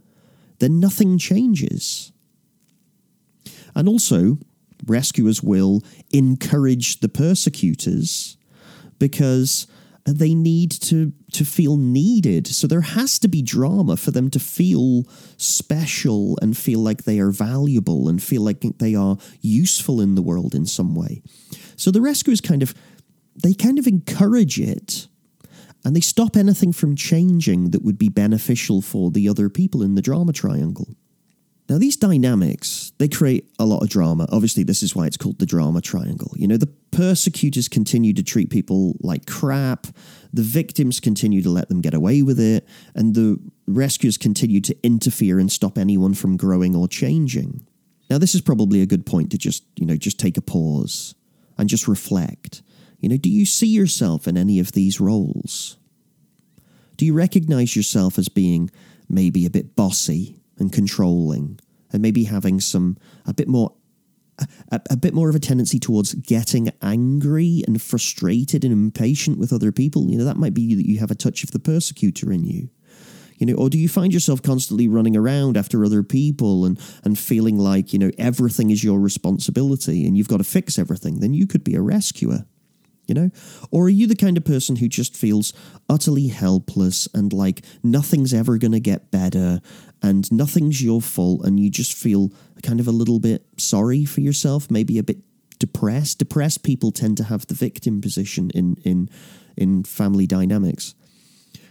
then 0.62 0.78
nothing 0.78 1.18
changes. 1.18 2.12
And 3.74 3.88
also, 3.88 4.38
rescuers 4.86 5.42
will 5.42 5.82
encourage 6.12 7.00
the 7.00 7.08
persecutors 7.08 8.36
because 8.98 9.66
they 10.04 10.34
need 10.34 10.70
to 10.70 11.12
to 11.32 11.44
feel 11.44 11.76
needed 11.76 12.44
so 12.48 12.66
there 12.66 12.80
has 12.80 13.20
to 13.20 13.28
be 13.28 13.40
drama 13.40 13.96
for 13.96 14.10
them 14.10 14.28
to 14.28 14.40
feel 14.40 15.04
special 15.36 16.36
and 16.42 16.58
feel 16.58 16.80
like 16.80 17.04
they 17.04 17.20
are 17.20 17.30
valuable 17.30 18.08
and 18.08 18.20
feel 18.20 18.42
like 18.42 18.64
they 18.78 18.96
are 18.96 19.16
useful 19.40 20.00
in 20.00 20.16
the 20.16 20.22
world 20.22 20.56
in 20.56 20.66
some 20.66 20.96
way 20.96 21.22
so 21.76 21.92
the 21.92 22.00
rescuers 22.00 22.40
kind 22.40 22.64
of 22.64 22.74
they 23.40 23.54
kind 23.54 23.78
of 23.78 23.86
encourage 23.86 24.58
it 24.58 25.06
and 25.84 25.96
they 25.96 26.00
stop 26.00 26.36
anything 26.36 26.72
from 26.72 26.96
changing 26.96 27.70
that 27.70 27.82
would 27.82 27.98
be 27.98 28.08
beneficial 28.08 28.80
for 28.80 29.10
the 29.10 29.28
other 29.28 29.48
people 29.48 29.82
in 29.82 29.94
the 29.94 30.02
drama 30.02 30.32
triangle. 30.32 30.88
Now, 31.68 31.78
these 31.78 31.96
dynamics, 31.96 32.92
they 32.98 33.08
create 33.08 33.48
a 33.58 33.64
lot 33.64 33.82
of 33.82 33.88
drama. 33.88 34.26
Obviously, 34.30 34.62
this 34.62 34.82
is 34.82 34.94
why 34.94 35.06
it's 35.06 35.16
called 35.16 35.38
the 35.38 35.46
drama 35.46 35.80
triangle. 35.80 36.32
You 36.36 36.48
know, 36.48 36.56
the 36.56 36.72
persecutors 36.90 37.68
continue 37.68 38.12
to 38.12 38.22
treat 38.22 38.50
people 38.50 38.96
like 39.00 39.26
crap, 39.26 39.86
the 40.32 40.42
victims 40.42 41.00
continue 41.00 41.40
to 41.40 41.48
let 41.48 41.68
them 41.68 41.80
get 41.80 41.94
away 41.94 42.22
with 42.22 42.38
it, 42.38 42.68
and 42.94 43.14
the 43.14 43.38
rescuers 43.66 44.18
continue 44.18 44.60
to 44.60 44.76
interfere 44.82 45.38
and 45.38 45.50
stop 45.50 45.78
anyone 45.78 46.14
from 46.14 46.36
growing 46.36 46.76
or 46.76 46.88
changing. 46.88 47.66
Now, 48.10 48.18
this 48.18 48.34
is 48.34 48.42
probably 48.42 48.82
a 48.82 48.86
good 48.86 49.06
point 49.06 49.30
to 49.30 49.38
just, 49.38 49.64
you 49.76 49.86
know, 49.86 49.96
just 49.96 50.20
take 50.20 50.36
a 50.36 50.42
pause 50.42 51.14
and 51.56 51.68
just 51.68 51.88
reflect. 51.88 52.62
You 53.02 53.08
know, 53.08 53.16
do 53.16 53.28
you 53.28 53.44
see 53.44 53.66
yourself 53.66 54.28
in 54.28 54.38
any 54.38 54.60
of 54.60 54.72
these 54.72 55.00
roles? 55.00 55.76
Do 56.96 57.04
you 57.04 57.12
recognize 57.12 57.74
yourself 57.74 58.16
as 58.16 58.28
being 58.28 58.70
maybe 59.08 59.44
a 59.44 59.50
bit 59.50 59.74
bossy 59.74 60.40
and 60.56 60.72
controlling 60.72 61.58
and 61.92 62.00
maybe 62.00 62.24
having 62.24 62.60
some 62.60 62.96
a 63.26 63.34
bit 63.34 63.48
more 63.48 63.74
a, 64.70 64.80
a, 64.90 64.96
bit 64.96 65.14
more 65.14 65.28
of 65.28 65.34
a 65.34 65.40
tendency 65.40 65.78
towards 65.78 66.14
getting 66.14 66.70
angry 66.80 67.62
and 67.66 67.82
frustrated 67.82 68.64
and 68.64 68.72
impatient 68.72 69.38
with 69.38 69.52
other 69.52 69.72
people. 69.72 70.08
You 70.08 70.18
know, 70.18 70.24
that 70.24 70.38
might 70.38 70.54
be 70.54 70.74
that 70.74 70.88
you 70.88 70.98
have 71.00 71.10
a 71.10 71.16
touch 71.16 71.44
of 71.44 71.50
the 71.50 71.58
persecutor 71.58 72.32
in 72.32 72.44
you. 72.44 72.70
You 73.36 73.46
know, 73.46 73.54
or 73.54 73.68
do 73.68 73.78
you 73.78 73.88
find 73.88 74.12
yourself 74.12 74.42
constantly 74.42 74.88
running 74.88 75.16
around 75.16 75.56
after 75.56 75.84
other 75.84 76.02
people 76.02 76.64
and, 76.64 76.80
and 77.04 77.18
feeling 77.18 77.58
like, 77.58 77.92
you 77.92 77.98
know, 77.98 78.10
everything 78.16 78.70
is 78.70 78.82
your 78.82 79.00
responsibility 79.00 80.06
and 80.06 80.16
you've 80.16 80.28
got 80.28 80.38
to 80.38 80.44
fix 80.44 80.78
everything? 80.78 81.20
Then 81.20 81.34
you 81.34 81.46
could 81.46 81.64
be 81.64 81.74
a 81.74 81.82
rescuer 81.82 82.46
you 83.06 83.14
know? 83.14 83.30
Or 83.70 83.84
are 83.84 83.90
you 83.90 84.06
the 84.06 84.16
kind 84.16 84.36
of 84.36 84.44
person 84.44 84.76
who 84.76 84.88
just 84.88 85.16
feels 85.16 85.52
utterly 85.88 86.28
helpless 86.28 87.08
and 87.14 87.32
like 87.32 87.64
nothing's 87.82 88.32
ever 88.32 88.58
going 88.58 88.72
to 88.72 88.80
get 88.80 89.10
better 89.10 89.60
and 90.02 90.30
nothing's 90.32 90.82
your 90.82 91.00
fault 91.00 91.44
and 91.44 91.58
you 91.58 91.70
just 91.70 91.94
feel 91.94 92.32
kind 92.62 92.80
of 92.80 92.86
a 92.86 92.92
little 92.92 93.20
bit 93.20 93.46
sorry 93.58 94.04
for 94.04 94.20
yourself, 94.20 94.70
maybe 94.70 94.98
a 94.98 95.02
bit 95.02 95.18
depressed? 95.58 96.18
Depressed 96.18 96.62
people 96.62 96.92
tend 96.92 97.16
to 97.16 97.24
have 97.24 97.46
the 97.46 97.54
victim 97.54 98.00
position 98.00 98.50
in 98.54 98.76
in 98.84 99.08
in 99.56 99.84
family 99.84 100.26
dynamics. 100.26 100.94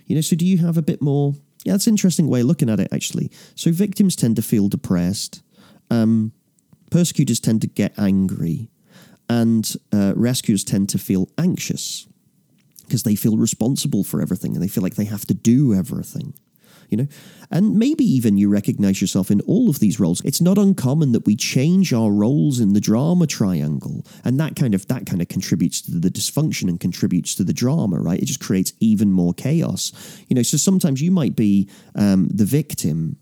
You 0.05 0.15
know, 0.15 0.21
so 0.21 0.35
do 0.35 0.45
you 0.45 0.59
have 0.59 0.77
a 0.77 0.81
bit 0.81 1.01
more 1.01 1.35
yeah, 1.63 1.73
that's 1.73 1.87
an 1.87 1.93
interesting 1.93 2.27
way 2.27 2.41
of 2.41 2.47
looking 2.47 2.69
at 2.69 2.79
it 2.79 2.89
actually. 2.91 3.31
So 3.55 3.71
victims 3.71 4.15
tend 4.15 4.35
to 4.37 4.41
feel 4.41 4.67
depressed. 4.67 5.43
Um, 5.91 6.31
persecutors 6.89 7.39
tend 7.39 7.61
to 7.61 7.67
get 7.67 7.97
angry 7.99 8.70
and 9.31 9.75
uh, 9.93 10.11
rescuers 10.17 10.63
tend 10.65 10.89
to 10.89 10.97
feel 10.97 11.29
anxious 11.37 12.05
because 12.83 13.03
they 13.03 13.15
feel 13.15 13.37
responsible 13.37 14.03
for 14.03 14.21
everything 14.21 14.53
and 14.53 14.61
they 14.61 14.67
feel 14.67 14.83
like 14.83 14.95
they 14.95 15.05
have 15.05 15.25
to 15.25 15.33
do 15.33 15.73
everything 15.73 16.33
you 16.91 16.97
know? 16.97 17.07
And 17.49 17.77
maybe 17.79 18.03
even 18.03 18.37
you 18.37 18.49
recognize 18.49 18.99
yourself 18.99 19.31
in 19.31 19.39
all 19.41 19.69
of 19.69 19.79
these 19.79 19.97
roles. 19.97 20.21
It's 20.25 20.41
not 20.41 20.57
uncommon 20.57 21.13
that 21.13 21.25
we 21.25 21.37
change 21.37 21.93
our 21.93 22.11
roles 22.11 22.59
in 22.59 22.73
the 22.73 22.81
drama 22.81 23.27
triangle 23.27 24.05
and 24.25 24.37
that 24.41 24.57
kind 24.57 24.75
of 24.75 24.85
that 24.87 25.05
kind 25.05 25.21
of 25.21 25.29
contributes 25.29 25.81
to 25.83 25.91
the 25.97 26.09
dysfunction 26.09 26.67
and 26.67 26.79
contributes 26.79 27.33
to 27.35 27.45
the 27.45 27.53
drama 27.53 27.99
right? 27.99 28.19
It 28.21 28.25
just 28.25 28.41
creates 28.41 28.73
even 28.81 29.11
more 29.13 29.33
chaos. 29.33 29.93
You 30.27 30.35
know 30.35 30.43
so 30.43 30.57
sometimes 30.57 31.01
you 31.01 31.11
might 31.11 31.35
be 31.35 31.69
um, 31.95 32.27
the 32.27 32.45
victim 32.45 33.15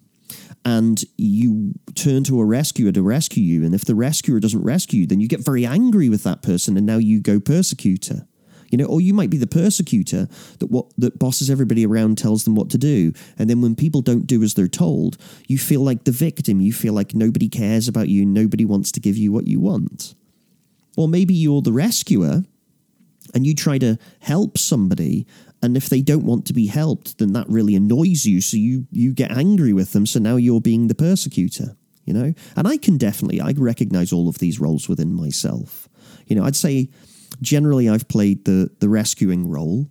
and 0.65 1.03
you 1.17 1.73
turn 1.95 2.23
to 2.25 2.39
a 2.39 2.45
rescuer 2.45 2.91
to 2.91 3.01
rescue 3.01 3.43
you. 3.43 3.63
And 3.63 3.73
if 3.73 3.85
the 3.85 3.95
rescuer 3.95 4.39
doesn't 4.39 4.63
rescue 4.63 5.01
you, 5.01 5.07
then 5.07 5.19
you 5.19 5.27
get 5.27 5.43
very 5.43 5.65
angry 5.65 6.09
with 6.09 6.23
that 6.23 6.41
person, 6.41 6.77
and 6.77 6.85
now 6.85 6.97
you 6.97 7.21
go 7.21 7.39
persecutor. 7.39 8.27
You 8.71 8.77
know, 8.77 8.85
or 8.85 9.01
you 9.01 9.15
might 9.15 9.31
be 9.31 9.37
the 9.37 9.47
persecutor 9.47 10.27
that 10.59 10.69
what 10.69 10.93
that 10.97 11.17
bosses 11.17 11.49
everybody 11.49 11.87
around, 11.87 12.19
tells 12.19 12.43
them 12.43 12.53
what 12.53 12.69
to 12.69 12.77
do, 12.77 13.13
and 13.37 13.49
then 13.49 13.61
when 13.61 13.75
people 13.75 14.01
don't 14.01 14.27
do 14.27 14.43
as 14.43 14.53
they're 14.53 14.67
told, 14.67 15.17
you 15.47 15.57
feel 15.57 15.81
like 15.81 16.03
the 16.03 16.11
victim. 16.11 16.61
You 16.61 16.71
feel 16.71 16.93
like 16.93 17.15
nobody 17.15 17.49
cares 17.49 17.87
about 17.87 18.09
you, 18.09 18.25
nobody 18.25 18.65
wants 18.65 18.91
to 18.91 18.99
give 18.99 19.17
you 19.17 19.31
what 19.31 19.47
you 19.47 19.59
want. 19.59 20.13
Or 20.95 21.07
maybe 21.07 21.33
you're 21.33 21.63
the 21.63 21.73
rescuer, 21.73 22.43
and 23.33 23.47
you 23.47 23.55
try 23.55 23.79
to 23.79 23.97
help 24.19 24.57
somebody 24.57 25.25
and 25.61 25.75
if 25.75 25.89
they 25.89 26.01
don't 26.01 26.25
want 26.25 26.45
to 26.45 26.53
be 26.53 26.67
helped 26.67 27.17
then 27.17 27.33
that 27.33 27.49
really 27.49 27.75
annoys 27.75 28.25
you. 28.25 28.41
So 28.41 28.57
you 28.57 28.87
you 28.91 29.13
get 29.13 29.31
angry 29.31 29.73
with 29.73 29.93
them. 29.93 30.05
So 30.05 30.19
now 30.19 30.35
you're 30.35 30.61
being 30.61 30.87
the 30.87 30.95
persecutor 30.95 31.75
you 32.05 32.13
know? 32.13 32.33
And 32.55 32.67
i 32.67 32.75
can 32.77 32.97
definitely 32.97 33.39
i 33.39 33.53
recognize 33.55 34.11
all 34.11 34.27
of 34.27 34.39
these 34.39 34.59
roles 34.59 34.89
within 34.89 35.13
myself. 35.13 35.87
You 36.25 36.35
know 36.35 36.43
i'd 36.43 36.55
say 36.55 36.89
generally 37.41 37.87
i've 37.87 38.07
played 38.07 38.45
the 38.45 38.71
the 38.79 38.89
rescuing 38.89 39.49
role. 39.49 39.87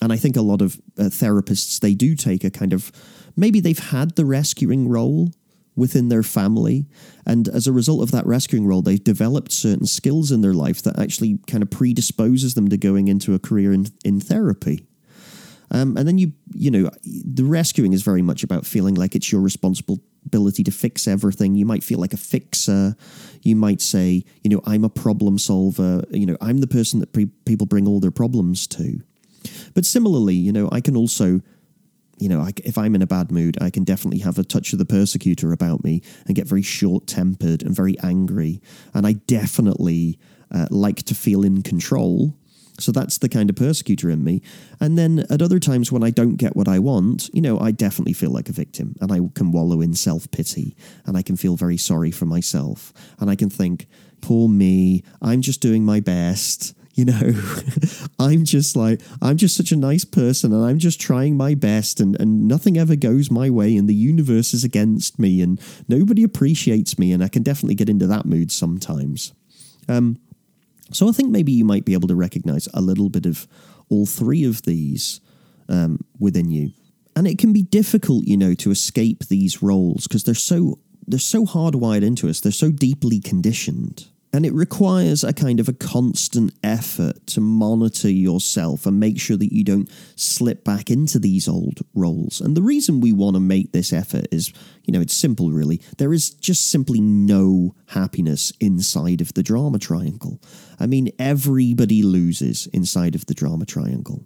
And 0.00 0.12
i 0.12 0.16
think 0.16 0.36
a 0.36 0.42
lot 0.42 0.62
of 0.62 0.80
uh, 0.98 1.04
therapists 1.04 1.80
they 1.80 1.94
do 1.94 2.14
take 2.14 2.44
a 2.44 2.50
kind 2.50 2.72
of 2.72 2.92
maybe 3.36 3.60
they've 3.60 3.90
had 3.90 4.16
the 4.16 4.24
rescuing 4.24 4.88
role 4.88 5.32
within 5.76 6.08
their 6.08 6.22
family. 6.22 6.86
And 7.26 7.48
as 7.48 7.66
a 7.66 7.72
result 7.72 8.02
of 8.02 8.10
that 8.10 8.26
rescuing 8.26 8.66
role, 8.66 8.82
they've 8.82 9.02
developed 9.02 9.52
certain 9.52 9.86
skills 9.86 10.30
in 10.30 10.42
their 10.42 10.52
life 10.52 10.82
that 10.82 10.98
actually 10.98 11.38
kind 11.46 11.62
of 11.62 11.70
predisposes 11.70 12.54
them 12.54 12.68
to 12.68 12.76
going 12.76 13.08
into 13.08 13.34
a 13.34 13.38
career 13.38 13.72
in, 13.72 13.86
in 14.04 14.20
therapy. 14.20 14.86
Um, 15.70 15.96
and 15.96 16.06
then 16.06 16.18
you, 16.18 16.32
you 16.52 16.70
know, 16.70 16.90
the 17.04 17.44
rescuing 17.44 17.92
is 17.92 18.02
very 18.02 18.22
much 18.22 18.42
about 18.42 18.66
feeling 18.66 18.94
like 18.94 19.14
it's 19.14 19.30
your 19.30 19.40
responsibility 19.40 20.64
to 20.64 20.70
fix 20.70 21.06
everything. 21.06 21.54
You 21.54 21.66
might 21.66 21.84
feel 21.84 21.98
like 21.98 22.12
a 22.12 22.18
fixer. 22.18 22.96
You 23.42 23.56
might 23.56 23.80
say, 23.80 24.24
you 24.42 24.50
know, 24.50 24.60
I'm 24.64 24.84
a 24.84 24.90
problem 24.90 25.38
solver. 25.38 26.02
You 26.10 26.26
know, 26.26 26.36
I'm 26.40 26.58
the 26.58 26.66
person 26.66 27.00
that 27.00 27.12
pre- 27.12 27.30
people 27.44 27.66
bring 27.66 27.86
all 27.86 28.00
their 28.00 28.10
problems 28.10 28.66
to. 28.68 29.00
But 29.74 29.86
similarly, 29.86 30.34
you 30.34 30.52
know, 30.52 30.68
I 30.72 30.80
can 30.80 30.96
also, 30.96 31.40
you 32.18 32.28
know, 32.28 32.40
I, 32.40 32.52
if 32.64 32.76
I'm 32.76 32.94
in 32.94 33.02
a 33.02 33.06
bad 33.06 33.30
mood, 33.30 33.56
I 33.60 33.70
can 33.70 33.84
definitely 33.84 34.18
have 34.20 34.38
a 34.38 34.44
touch 34.44 34.72
of 34.72 34.78
the 34.78 34.84
persecutor 34.84 35.52
about 35.52 35.84
me 35.84 36.02
and 36.26 36.34
get 36.34 36.48
very 36.48 36.62
short 36.62 37.06
tempered 37.06 37.62
and 37.62 37.74
very 37.74 37.98
angry. 38.00 38.60
And 38.92 39.06
I 39.06 39.12
definitely 39.12 40.18
uh, 40.50 40.66
like 40.70 41.04
to 41.04 41.14
feel 41.14 41.44
in 41.44 41.62
control 41.62 42.36
so 42.80 42.92
that's 42.92 43.18
the 43.18 43.28
kind 43.28 43.50
of 43.50 43.56
persecutor 43.56 44.10
in 44.10 44.24
me. 44.24 44.42
And 44.80 44.98
then 44.98 45.26
at 45.30 45.42
other 45.42 45.58
times 45.58 45.92
when 45.92 46.02
I 46.02 46.10
don't 46.10 46.36
get 46.36 46.56
what 46.56 46.68
I 46.68 46.78
want, 46.78 47.30
you 47.32 47.40
know, 47.40 47.58
I 47.58 47.70
definitely 47.70 48.12
feel 48.12 48.30
like 48.30 48.48
a 48.48 48.52
victim 48.52 48.96
and 49.00 49.12
I 49.12 49.20
can 49.34 49.52
wallow 49.52 49.80
in 49.80 49.94
self 49.94 50.30
pity 50.30 50.76
and 51.06 51.16
I 51.16 51.22
can 51.22 51.36
feel 51.36 51.56
very 51.56 51.76
sorry 51.76 52.10
for 52.10 52.26
myself. 52.26 52.92
And 53.18 53.30
I 53.30 53.36
can 53.36 53.50
think, 53.50 53.86
poor 54.20 54.48
me, 54.48 55.02
I'm 55.22 55.42
just 55.42 55.60
doing 55.60 55.84
my 55.84 56.00
best. 56.00 56.74
You 56.96 57.04
know, 57.06 57.32
I'm 58.18 58.44
just 58.44 58.76
like, 58.76 59.00
I'm 59.22 59.38
just 59.38 59.56
such 59.56 59.72
a 59.72 59.76
nice 59.76 60.04
person 60.04 60.52
and 60.52 60.62
I'm 60.62 60.78
just 60.78 61.00
trying 61.00 61.34
my 61.34 61.54
best 61.54 61.98
and, 61.98 62.20
and 62.20 62.46
nothing 62.46 62.76
ever 62.76 62.94
goes 62.94 63.30
my 63.30 63.48
way 63.48 63.74
and 63.76 63.88
the 63.88 63.94
universe 63.94 64.52
is 64.52 64.64
against 64.64 65.18
me 65.18 65.40
and 65.40 65.58
nobody 65.88 66.24
appreciates 66.24 66.98
me. 66.98 67.12
And 67.12 67.24
I 67.24 67.28
can 67.28 67.42
definitely 67.42 67.76
get 67.76 67.88
into 67.88 68.06
that 68.08 68.26
mood 68.26 68.52
sometimes. 68.52 69.32
Um, 69.88 70.18
so 70.92 71.08
I 71.08 71.12
think 71.12 71.30
maybe 71.30 71.52
you 71.52 71.64
might 71.64 71.84
be 71.84 71.94
able 71.94 72.08
to 72.08 72.14
recognize 72.14 72.68
a 72.74 72.80
little 72.80 73.08
bit 73.08 73.26
of 73.26 73.46
all 73.88 74.06
three 74.06 74.44
of 74.44 74.62
these 74.62 75.20
um, 75.68 76.04
within 76.18 76.50
you. 76.50 76.72
And 77.16 77.26
it 77.26 77.38
can 77.38 77.52
be 77.52 77.62
difficult, 77.62 78.26
you 78.26 78.36
know, 78.36 78.54
to 78.54 78.70
escape 78.70 79.26
these 79.26 79.62
roles 79.62 80.06
because 80.06 80.24
they're 80.24 80.34
so 80.34 80.78
they're 81.06 81.18
so 81.18 81.44
hardwired 81.44 82.02
into 82.02 82.28
us. 82.28 82.40
They're 82.40 82.52
so 82.52 82.70
deeply 82.70 83.20
conditioned. 83.20 84.06
And 84.32 84.46
it 84.46 84.52
requires 84.52 85.24
a 85.24 85.32
kind 85.32 85.58
of 85.58 85.68
a 85.68 85.72
constant 85.72 86.54
effort 86.62 87.26
to 87.28 87.40
monitor 87.40 88.08
yourself 88.08 88.86
and 88.86 89.00
make 89.00 89.18
sure 89.18 89.36
that 89.36 89.52
you 89.52 89.64
don't 89.64 89.90
slip 90.14 90.62
back 90.62 90.88
into 90.88 91.18
these 91.18 91.48
old 91.48 91.80
roles. 91.94 92.40
And 92.40 92.56
the 92.56 92.62
reason 92.62 93.00
we 93.00 93.12
want 93.12 93.34
to 93.34 93.40
make 93.40 93.72
this 93.72 93.92
effort 93.92 94.28
is, 94.30 94.52
you 94.84 94.92
know, 94.92 95.00
it's 95.00 95.16
simple 95.16 95.50
really. 95.50 95.80
There 95.98 96.12
is 96.12 96.30
just 96.30 96.70
simply 96.70 97.00
no 97.00 97.74
happiness 97.86 98.52
inside 98.60 99.20
of 99.20 99.34
the 99.34 99.42
drama 99.42 99.80
triangle. 99.80 100.40
I 100.78 100.86
mean, 100.86 101.10
everybody 101.18 102.04
loses 102.04 102.68
inside 102.68 103.16
of 103.16 103.26
the 103.26 103.34
drama 103.34 103.66
triangle. 103.66 104.24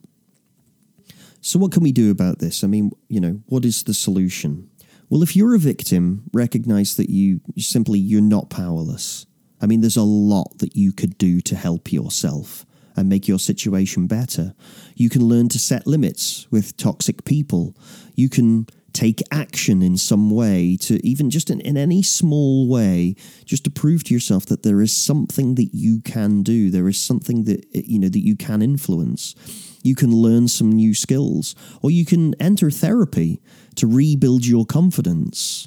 So, 1.40 1.58
what 1.58 1.72
can 1.72 1.82
we 1.82 1.92
do 1.92 2.10
about 2.10 2.40
this? 2.40 2.62
I 2.62 2.66
mean, 2.66 2.90
you 3.08 3.20
know, 3.20 3.42
what 3.46 3.64
is 3.64 3.82
the 3.82 3.94
solution? 3.94 4.70
Well, 5.08 5.22
if 5.22 5.36
you're 5.36 5.54
a 5.54 5.58
victim, 5.58 6.24
recognize 6.32 6.96
that 6.96 7.10
you 7.10 7.40
simply 7.58 7.98
you're 7.98 8.22
not 8.22 8.50
powerless 8.50 9.26
I 9.64 9.66
mean, 9.66 9.80
there's 9.80 9.96
a 9.96 10.02
lot 10.02 10.58
that 10.58 10.76
you 10.76 10.92
could 10.92 11.16
do 11.16 11.40
to 11.40 11.56
help 11.56 11.90
yourself 11.90 12.66
and 12.96 13.08
make 13.08 13.26
your 13.26 13.38
situation 13.38 14.06
better. 14.06 14.54
You 14.94 15.08
can 15.08 15.24
learn 15.24 15.48
to 15.48 15.58
set 15.58 15.86
limits 15.86 16.46
with 16.50 16.76
toxic 16.76 17.24
people. 17.24 17.74
You 18.14 18.28
can 18.28 18.66
take 18.92 19.22
action 19.30 19.80
in 19.80 19.96
some 19.96 20.28
way 20.30 20.76
to 20.82 21.04
even 21.04 21.30
just 21.30 21.48
in, 21.48 21.60
in 21.60 21.78
any 21.78 22.02
small 22.02 22.68
way 22.68 23.16
just 23.46 23.64
to 23.64 23.70
prove 23.70 24.04
to 24.04 24.12
yourself 24.12 24.44
that 24.44 24.64
there 24.64 24.82
is 24.82 24.94
something 24.94 25.54
that 25.54 25.70
you 25.72 26.00
can 26.02 26.42
do 26.42 26.70
there 26.70 26.86
is 26.86 27.00
something 27.00 27.42
that 27.42 27.66
you 27.72 27.98
know 27.98 28.08
that 28.08 28.24
you 28.24 28.36
can 28.36 28.62
influence 28.62 29.34
you 29.82 29.96
can 29.96 30.12
learn 30.12 30.46
some 30.46 30.70
new 30.70 30.94
skills 30.94 31.56
or 31.82 31.90
you 31.90 32.04
can 32.04 32.40
enter 32.40 32.70
therapy 32.70 33.42
to 33.74 33.88
rebuild 33.88 34.46
your 34.46 34.64
confidence 34.64 35.66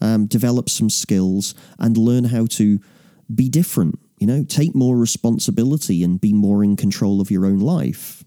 um, 0.00 0.26
develop 0.26 0.68
some 0.70 0.88
skills 0.88 1.56
and 1.80 1.96
learn 1.96 2.26
how 2.26 2.46
to 2.46 2.78
be 3.34 3.48
different, 3.48 3.98
you 4.18 4.26
know, 4.26 4.44
take 4.44 4.74
more 4.74 4.96
responsibility 4.96 6.02
and 6.02 6.20
be 6.20 6.32
more 6.32 6.64
in 6.64 6.76
control 6.76 7.20
of 7.20 7.30
your 7.30 7.46
own 7.46 7.58
life. 7.58 8.24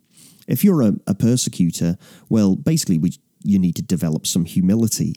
If 0.47 0.63
you're 0.63 0.81
a, 0.81 0.93
a 1.07 1.15
persecutor, 1.15 1.97
well, 2.29 2.55
basically, 2.55 2.97
we, 2.97 3.13
you 3.43 3.59
need 3.59 3.75
to 3.77 3.81
develop 3.81 4.27
some 4.27 4.45
humility. 4.45 5.15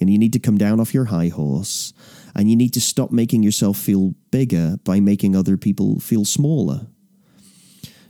And 0.00 0.08
you 0.08 0.18
need 0.18 0.32
to 0.32 0.38
come 0.38 0.56
down 0.56 0.80
off 0.80 0.94
your 0.94 1.06
high 1.06 1.28
horse 1.28 1.92
and 2.34 2.48
you 2.48 2.56
need 2.56 2.72
to 2.72 2.80
stop 2.80 3.10
making 3.10 3.42
yourself 3.42 3.76
feel 3.76 4.14
bigger 4.30 4.76
by 4.84 4.98
making 4.98 5.36
other 5.36 5.58
people 5.58 6.00
feel 6.00 6.24
smaller. 6.24 6.86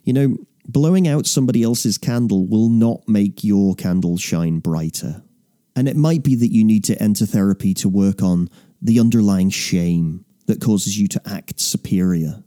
You 0.05 0.13
know, 0.13 0.37
blowing 0.67 1.09
out 1.09 1.27
somebody 1.27 1.63
else's 1.65 1.99
candle 1.99 2.47
will 2.47 2.69
not 2.69 3.09
make 3.09 3.43
your 3.43 3.75
candle 3.75 4.19
shine 4.19 4.61
brighter. 4.61 5.23
And 5.75 5.89
it 5.89 5.97
might 5.97 6.23
be 6.23 6.37
that 6.37 6.53
you 6.53 6.65
need 6.65 6.85
to 6.85 7.03
enter 7.03 7.27
therapy 7.27 7.75
to 7.75 7.89
work 7.89 8.23
on 8.23 8.49
the 8.81 9.01
underlying 9.01 9.51
shame 9.51 10.25
that 10.51 10.61
causes 10.61 10.99
you 10.99 11.07
to 11.07 11.23
act 11.27 11.61
superior. 11.61 12.43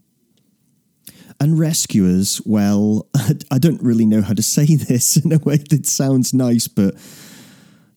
And 1.39 1.57
rescuers, 1.57 2.41
well, 2.45 3.07
I 3.51 3.57
don't 3.57 3.81
really 3.81 4.05
know 4.05 4.21
how 4.21 4.33
to 4.33 4.43
say 4.43 4.65
this 4.75 5.17
in 5.17 5.31
a 5.31 5.39
way 5.39 5.57
that 5.69 5.85
sounds 5.85 6.33
nice, 6.33 6.67
but 6.67 6.95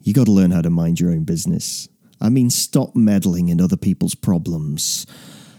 you 0.01 0.15
got 0.15 0.27
to 0.27 0.33
learn 0.33 0.53
how 0.53 0.63
to 0.63 0.71
mind 0.71 1.01
your 1.01 1.11
own 1.11 1.25
business. 1.25 1.89
I 2.21 2.29
mean, 2.29 2.51
stop 2.51 2.95
meddling 2.95 3.49
in 3.49 3.61
other 3.61 3.77
people's 3.77 4.15
problems. 4.15 5.07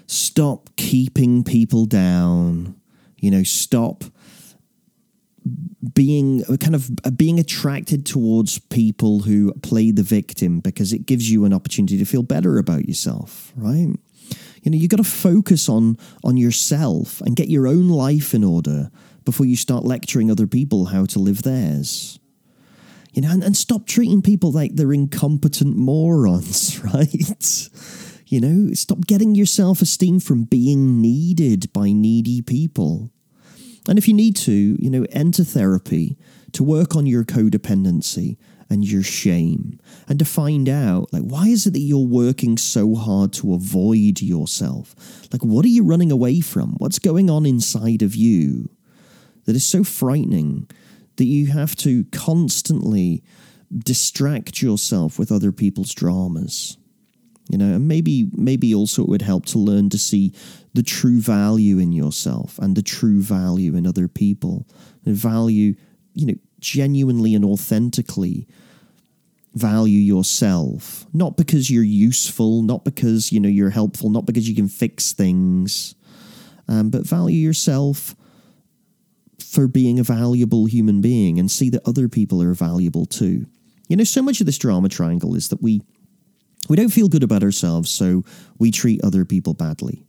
Stop 0.08 0.70
keeping 0.78 1.44
people 1.44 1.86
down. 1.86 2.80
You 3.18 3.32
know, 3.32 3.44
stop 3.44 4.06
being 5.94 6.44
kind 6.58 6.76
of 6.76 6.90
uh, 7.04 7.12
being 7.12 7.40
attracted 7.40 8.06
towards 8.06 8.60
people 8.60 9.20
who 9.20 9.54
play 9.56 9.92
the 9.92 10.04
victim 10.04 10.62
because 10.62 10.94
it 10.94 11.06
gives 11.06 11.30
you 11.30 11.46
an 11.46 11.54
opportunity 11.54 11.98
to 11.98 12.06
feel 12.06 12.24
better 12.24 12.58
about 12.58 12.88
yourself, 12.88 13.52
right? 13.56 13.94
You 14.64 14.72
know, 14.72 14.78
you've 14.78 14.92
got 14.92 14.98
to 14.98 15.04
focus 15.04 15.70
on 15.70 15.98
on 16.24 16.38
yourself 16.38 17.22
and 17.22 17.36
get 17.36 17.50
your 17.50 17.68
own 17.68 17.90
life 17.90 18.34
in 18.34 18.44
order 18.44 18.90
before 19.26 19.46
you 19.46 19.56
start 19.56 19.84
lecturing 19.84 20.32
other 20.32 20.48
people 20.48 20.86
how 20.86 21.06
to 21.06 21.20
live 21.20 21.44
theirs. 21.44 22.20
You 23.14 23.24
know, 23.24 23.32
and, 23.32 23.44
and 23.44 23.58
stop 23.58 23.86
treating 23.86 24.22
people 24.22 24.52
like 24.52 24.76
they're 24.76 24.94
incompetent 24.94 25.76
morons, 25.76 26.84
right? 26.94 27.70
You 28.28 28.42
know, 28.42 28.74
stop 28.74 29.08
getting 29.08 29.36
your 29.36 29.46
self 29.46 29.82
esteem 29.82 30.20
from 30.20 30.44
being 30.44 31.02
needed 31.02 31.72
by 31.74 31.92
needy 31.92 32.42
people. 32.42 33.12
And 33.88 33.98
if 33.98 34.08
you 34.08 34.14
need 34.14 34.36
to, 34.38 34.52
you 34.52 34.90
know, 34.90 35.06
enter 35.12 35.44
therapy 35.44 36.18
to 36.52 36.64
work 36.64 36.96
on 36.96 37.06
your 37.06 37.24
codependency 37.24 38.38
and 38.70 38.86
your 38.86 39.04
shame 39.04 39.80
and 40.08 40.20
to 40.20 40.26
find 40.26 40.68
out 40.68 41.12
like 41.14 41.24
why 41.24 41.48
is 41.48 41.66
it 41.66 41.72
that 41.72 41.80
you're 41.80 42.00
working 42.00 42.58
so 42.58 42.96
hard 42.96 43.34
to 43.34 43.54
avoid 43.54 44.22
yourself? 44.22 44.96
Like 45.32 45.44
what 45.44 45.66
are 45.66 45.70
you 45.70 45.84
running 45.84 46.12
away 46.12 46.42
from? 46.42 46.76
What's 46.78 47.00
going 47.00 47.30
on 47.30 47.46
inside 47.46 48.02
of 48.02 48.16
you 48.16 48.70
that 49.46 49.56
is 49.56 49.66
so 49.66 49.84
frightening 49.84 50.70
that 51.16 51.26
you 51.26 51.48
have 51.48 51.76
to 51.78 52.04
constantly 52.06 53.24
distract 53.78 54.62
yourself 54.62 55.18
with 55.18 55.32
other 55.32 55.52
people's 55.52 55.94
dramas? 55.94 56.78
you 57.50 57.58
know 57.58 57.76
and 57.76 57.88
maybe 57.88 58.30
maybe 58.34 58.74
also 58.74 59.04
it 59.04 59.10
would 59.10 59.22
help 59.22 59.46
to 59.46 59.58
learn 59.58 59.90
to 59.90 59.98
see 59.98 60.34
the 60.74 60.84
true 60.84 61.20
value 61.20 61.80
in 61.80 61.92
yourself 61.92 62.60
and 62.60 62.76
the 62.76 62.82
true 62.82 63.22
value 63.22 63.76
in 63.76 63.88
other 63.88 64.08
people 64.08 64.68
and 65.06 65.16
value 65.16 65.74
you 66.14 66.26
know 66.26 66.36
genuinely 66.60 67.36
and 67.36 67.46
authentically 67.46 68.48
value 69.54 70.00
yourself 70.00 71.06
not 71.14 71.36
because 71.36 71.72
you're 71.72 71.84
useful 71.84 72.62
not 72.62 72.86
because 72.86 73.32
you 73.32 73.40
know 73.40 73.50
you're 73.50 73.72
helpful 73.72 74.10
not 74.10 74.26
because 74.26 74.48
you 74.48 74.56
can 74.56 74.68
fix 74.68 75.14
things 75.14 75.96
um, 76.68 76.90
but 76.90 77.08
value 77.08 77.40
yourself 77.40 78.16
for 79.44 79.68
being 79.68 80.00
a 80.00 80.04
valuable 80.04 80.66
human 80.66 81.02
being 81.02 81.40
and 81.40 81.50
see 81.50 81.70
that 81.70 81.88
other 81.88 82.08
people 82.08 82.42
are 82.42 82.54
valuable 82.54 83.06
too 83.06 83.46
you 83.88 83.96
know 83.96 84.04
so 84.04 84.22
much 84.22 84.40
of 84.40 84.46
this 84.46 84.58
drama 84.58 84.90
triangle 84.90 85.34
is 85.34 85.50
that 85.50 85.62
we 85.62 85.82
we 86.68 86.76
don't 86.76 86.90
feel 86.90 87.08
good 87.08 87.24
about 87.24 87.44
ourselves, 87.44 87.90
so 87.90 88.24
we 88.58 88.72
treat 88.72 89.04
other 89.04 89.26
people 89.26 89.54
badly. 89.54 90.04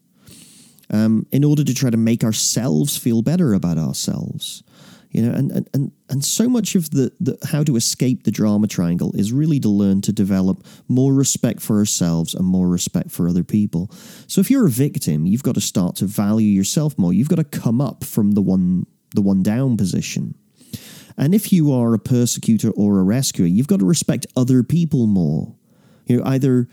Um, 0.90 1.26
in 1.30 1.44
order 1.44 1.64
to 1.64 1.74
try 1.74 1.90
to 1.90 1.98
make 1.98 2.24
ourselves 2.24 2.96
feel 2.96 3.20
better 3.20 3.52
about 3.52 3.76
ourselves. 3.76 4.62
You 5.10 5.22
know, 5.22 5.32
and, 5.32 5.50
and, 5.52 5.70
and, 5.72 5.92
and 6.10 6.24
so 6.24 6.48
much 6.50 6.74
of 6.74 6.90
the, 6.90 7.12
the 7.18 7.38
how 7.46 7.64
to 7.64 7.76
escape 7.76 8.24
the 8.24 8.30
drama 8.30 8.66
triangle 8.66 9.12
is 9.14 9.32
really 9.32 9.58
to 9.60 9.68
learn 9.68 10.02
to 10.02 10.12
develop 10.12 10.66
more 10.86 11.14
respect 11.14 11.62
for 11.62 11.78
ourselves 11.78 12.34
and 12.34 12.44
more 12.44 12.68
respect 12.68 13.10
for 13.10 13.26
other 13.26 13.42
people. 13.42 13.90
So 14.26 14.40
if 14.42 14.50
you're 14.50 14.66
a 14.66 14.70
victim, 14.70 15.26
you've 15.26 15.42
got 15.42 15.54
to 15.54 15.62
start 15.62 15.96
to 15.96 16.04
value 16.04 16.48
yourself 16.48 16.98
more. 16.98 17.14
You've 17.14 17.30
got 17.30 17.36
to 17.36 17.44
come 17.44 17.80
up 17.80 18.04
from 18.04 18.32
the 18.32 18.42
one 18.42 18.86
the 19.14 19.22
one 19.22 19.42
down 19.42 19.76
position. 19.76 20.34
And 21.16 21.34
if 21.34 21.52
you 21.52 21.72
are 21.72 21.94
a 21.94 21.98
persecutor 21.98 22.70
or 22.70 23.00
a 23.00 23.02
rescuer, 23.02 23.46
you've 23.46 23.66
got 23.66 23.80
to 23.80 23.86
respect 23.86 24.26
other 24.36 24.62
people 24.62 25.06
more. 25.06 25.54
You 26.06 26.18
know, 26.18 26.24
either 26.26 26.68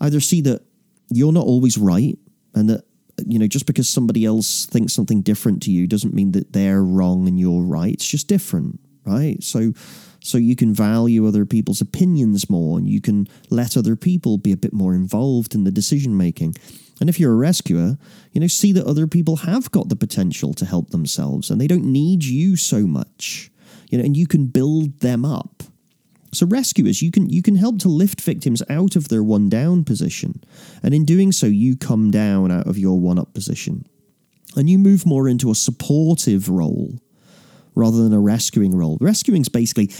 either 0.00 0.20
see 0.20 0.42
that 0.42 0.62
you're 1.10 1.32
not 1.32 1.46
always 1.46 1.78
right, 1.78 2.18
and 2.54 2.68
that 2.68 2.84
you 3.26 3.38
know 3.38 3.46
just 3.46 3.66
because 3.66 3.88
somebody 3.88 4.24
else 4.24 4.66
thinks 4.66 4.92
something 4.92 5.22
different 5.22 5.62
to 5.62 5.70
you 5.70 5.86
doesn't 5.86 6.14
mean 6.14 6.32
that 6.32 6.52
they're 6.52 6.82
wrong 6.82 7.26
and 7.28 7.38
you're 7.38 7.62
right. 7.62 7.92
It's 7.92 8.06
just 8.06 8.28
different, 8.28 8.80
right? 9.04 9.42
So 9.42 9.72
so 10.20 10.36
you 10.38 10.56
can 10.56 10.74
value 10.74 11.26
other 11.26 11.46
people's 11.46 11.80
opinions 11.80 12.50
more, 12.50 12.78
and 12.78 12.88
you 12.88 13.00
can 13.00 13.28
let 13.50 13.76
other 13.76 13.96
people 13.96 14.38
be 14.38 14.52
a 14.52 14.56
bit 14.56 14.72
more 14.72 14.94
involved 14.94 15.54
in 15.54 15.64
the 15.64 15.70
decision 15.70 16.16
making. 16.16 16.54
And 17.00 17.08
if 17.08 17.20
you're 17.20 17.32
a 17.32 17.36
rescuer, 17.36 17.96
you 18.32 18.40
know, 18.40 18.48
see 18.48 18.72
that 18.72 18.86
other 18.86 19.06
people 19.06 19.36
have 19.36 19.70
got 19.70 19.88
the 19.88 19.96
potential 19.96 20.52
to 20.54 20.64
help 20.64 20.90
themselves 20.90 21.48
and 21.48 21.60
they 21.60 21.68
don't 21.68 21.84
need 21.84 22.24
you 22.24 22.56
so 22.56 22.86
much. 22.86 23.50
You 23.90 23.98
know, 23.98 24.04
and 24.04 24.16
you 24.16 24.26
can 24.26 24.46
build 24.46 25.00
them 25.00 25.24
up 25.24 25.62
so 26.32 26.46
rescuers, 26.46 27.02
you 27.02 27.10
can 27.10 27.28
you 27.30 27.42
can 27.42 27.56
help 27.56 27.78
to 27.80 27.88
lift 27.88 28.20
victims 28.20 28.62
out 28.68 28.96
of 28.96 29.08
their 29.08 29.22
one 29.22 29.48
down 29.48 29.84
position, 29.84 30.42
and 30.82 30.94
in 30.94 31.04
doing 31.04 31.32
so, 31.32 31.46
you 31.46 31.76
come 31.76 32.10
down 32.10 32.50
out 32.50 32.66
of 32.66 32.78
your 32.78 32.98
one 33.00 33.18
up 33.18 33.32
position, 33.34 33.86
and 34.56 34.68
you 34.68 34.78
move 34.78 35.06
more 35.06 35.28
into 35.28 35.50
a 35.50 35.54
supportive 35.54 36.48
role 36.48 37.00
rather 37.74 38.02
than 38.02 38.12
a 38.12 38.20
rescuing 38.20 38.76
role. 38.76 38.98
Rescuing 39.00 39.42
is 39.42 39.48
basically, 39.48 39.90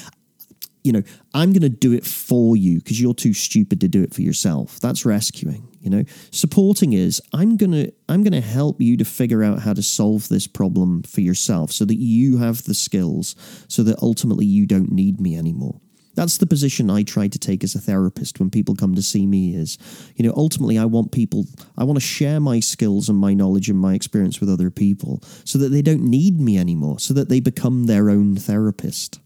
you 0.82 0.92
know, 0.92 1.02
I'm 1.32 1.52
going 1.52 1.62
to 1.62 1.68
do 1.68 1.92
it 1.92 2.04
for 2.04 2.56
you 2.56 2.78
because 2.78 3.00
you're 3.00 3.14
too 3.14 3.32
stupid 3.32 3.80
to 3.82 3.88
do 3.88 4.02
it 4.02 4.12
for 4.12 4.22
yourself. 4.22 4.80
That's 4.80 5.06
rescuing. 5.06 5.68
You 5.80 5.90
know, 5.90 6.04
supporting 6.32 6.92
is 6.92 7.22
I'm 7.32 7.56
gonna 7.56 7.86
I'm 8.08 8.24
gonna 8.24 8.40
help 8.40 8.80
you 8.80 8.96
to 8.96 9.04
figure 9.04 9.44
out 9.44 9.60
how 9.60 9.72
to 9.72 9.82
solve 9.82 10.28
this 10.28 10.46
problem 10.46 11.02
for 11.04 11.20
yourself 11.20 11.72
so 11.72 11.84
that 11.84 11.96
you 11.96 12.38
have 12.38 12.64
the 12.64 12.74
skills 12.74 13.36
so 13.68 13.82
that 13.84 14.02
ultimately 14.02 14.44
you 14.44 14.66
don't 14.66 14.90
need 14.90 15.20
me 15.20 15.38
anymore. 15.38 15.80
That's 16.18 16.38
the 16.38 16.48
position 16.48 16.90
I 16.90 17.04
try 17.04 17.28
to 17.28 17.38
take 17.38 17.62
as 17.62 17.76
a 17.76 17.80
therapist 17.80 18.40
when 18.40 18.50
people 18.50 18.74
come 18.74 18.96
to 18.96 19.02
see 19.02 19.24
me 19.24 19.54
is, 19.54 19.78
you 20.16 20.26
know, 20.26 20.34
ultimately 20.36 20.76
I 20.76 20.84
want 20.84 21.12
people, 21.12 21.46
I 21.76 21.84
want 21.84 21.96
to 21.96 22.04
share 22.04 22.40
my 22.40 22.58
skills 22.58 23.08
and 23.08 23.16
my 23.16 23.34
knowledge 23.34 23.70
and 23.70 23.78
my 23.78 23.94
experience 23.94 24.40
with 24.40 24.50
other 24.50 24.68
people 24.68 25.22
so 25.44 25.58
that 25.58 25.68
they 25.68 25.80
don't 25.80 26.02
need 26.02 26.40
me 26.40 26.58
anymore, 26.58 26.98
so 26.98 27.14
that 27.14 27.28
they 27.28 27.38
become 27.38 27.86
their 27.86 28.10
own 28.10 28.34
therapist. 28.34 29.20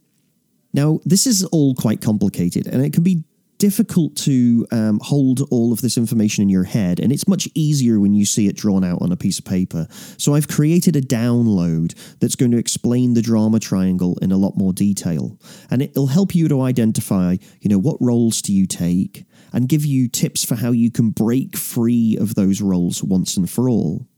Now, 0.74 1.00
this 1.06 1.26
is 1.26 1.44
all 1.46 1.74
quite 1.74 2.02
complicated 2.02 2.66
and 2.66 2.84
it 2.84 2.92
can 2.92 3.02
be 3.02 3.24
difficult 3.62 4.16
to 4.16 4.66
um, 4.72 4.98
hold 5.04 5.42
all 5.52 5.72
of 5.72 5.82
this 5.82 5.96
information 5.96 6.42
in 6.42 6.48
your 6.48 6.64
head, 6.64 6.98
and 6.98 7.12
it's 7.12 7.28
much 7.28 7.48
easier 7.54 8.00
when 8.00 8.12
you 8.12 8.26
see 8.26 8.48
it 8.48 8.56
drawn 8.56 8.82
out 8.82 9.00
on 9.00 9.12
a 9.12 9.16
piece 9.16 9.38
of 9.38 9.44
paper. 9.44 9.86
So 10.18 10.34
I've 10.34 10.48
created 10.48 10.96
a 10.96 11.00
download 11.00 11.94
that's 12.18 12.34
going 12.34 12.50
to 12.50 12.58
explain 12.58 13.14
the 13.14 13.22
drama 13.22 13.60
triangle 13.60 14.18
in 14.20 14.32
a 14.32 14.36
lot 14.36 14.56
more 14.56 14.72
detail, 14.72 15.38
and 15.70 15.80
it'll 15.80 16.08
help 16.08 16.34
you 16.34 16.48
to 16.48 16.60
identify, 16.62 17.36
you 17.60 17.70
know, 17.70 17.78
what 17.78 17.98
roles 18.00 18.42
do 18.42 18.52
you 18.52 18.66
take, 18.66 19.26
and 19.52 19.68
give 19.68 19.86
you 19.86 20.08
tips 20.08 20.44
for 20.44 20.56
how 20.56 20.72
you 20.72 20.90
can 20.90 21.10
break 21.10 21.56
free 21.56 22.18
of 22.20 22.34
those 22.34 22.60
roles 22.60 23.00
once 23.04 23.36
and 23.36 23.48
for 23.48 23.68
all. 23.68 24.08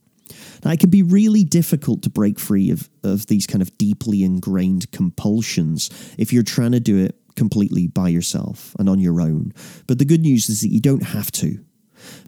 Now, 0.65 0.71
it 0.71 0.81
can 0.81 0.89
be 0.89 1.03
really 1.03 1.45
difficult 1.45 2.01
to 2.05 2.09
break 2.09 2.41
free 2.41 2.71
of, 2.71 2.89
of 3.03 3.27
these 3.27 3.47
kind 3.47 3.61
of 3.61 3.77
deeply 3.77 4.23
ingrained 4.23 4.91
compulsions 4.91 5.91
if 6.17 6.33
you're 6.33 6.43
trying 6.43 6.73
to 6.73 6.81
do 6.81 6.97
it 7.05 7.21
completely 7.37 7.87
by 7.87 8.09
yourself 8.09 8.75
and 8.79 8.89
on 8.89 9.01
your 9.01 9.21
own. 9.21 9.53
But 9.87 9.99
the 9.99 10.05
good 10.05 10.21
news 10.21 10.49
is 10.49 10.61
that 10.61 10.73
you 10.73 10.81
don't 10.81 11.03
have 11.03 11.31
to. 11.33 11.65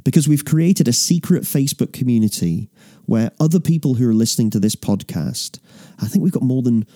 Because 0.05 0.27
we've 0.27 0.45
created 0.45 0.89
a 0.89 0.93
secret 0.93 1.43
Facebook 1.43 1.93
community 1.93 2.71
where 3.05 3.31
other 3.39 3.61
people 3.61 3.95
who 3.95 4.09
are 4.09 4.15
listening 4.15 4.51
to 4.51 4.61
this 4.61 4.75
podcast, 4.75 5.59
I 6.01 6.07
think 6.07 6.23
we've 6.23 6.33
got 6.33 6.43
more 6.43 6.63
than 6.63 6.87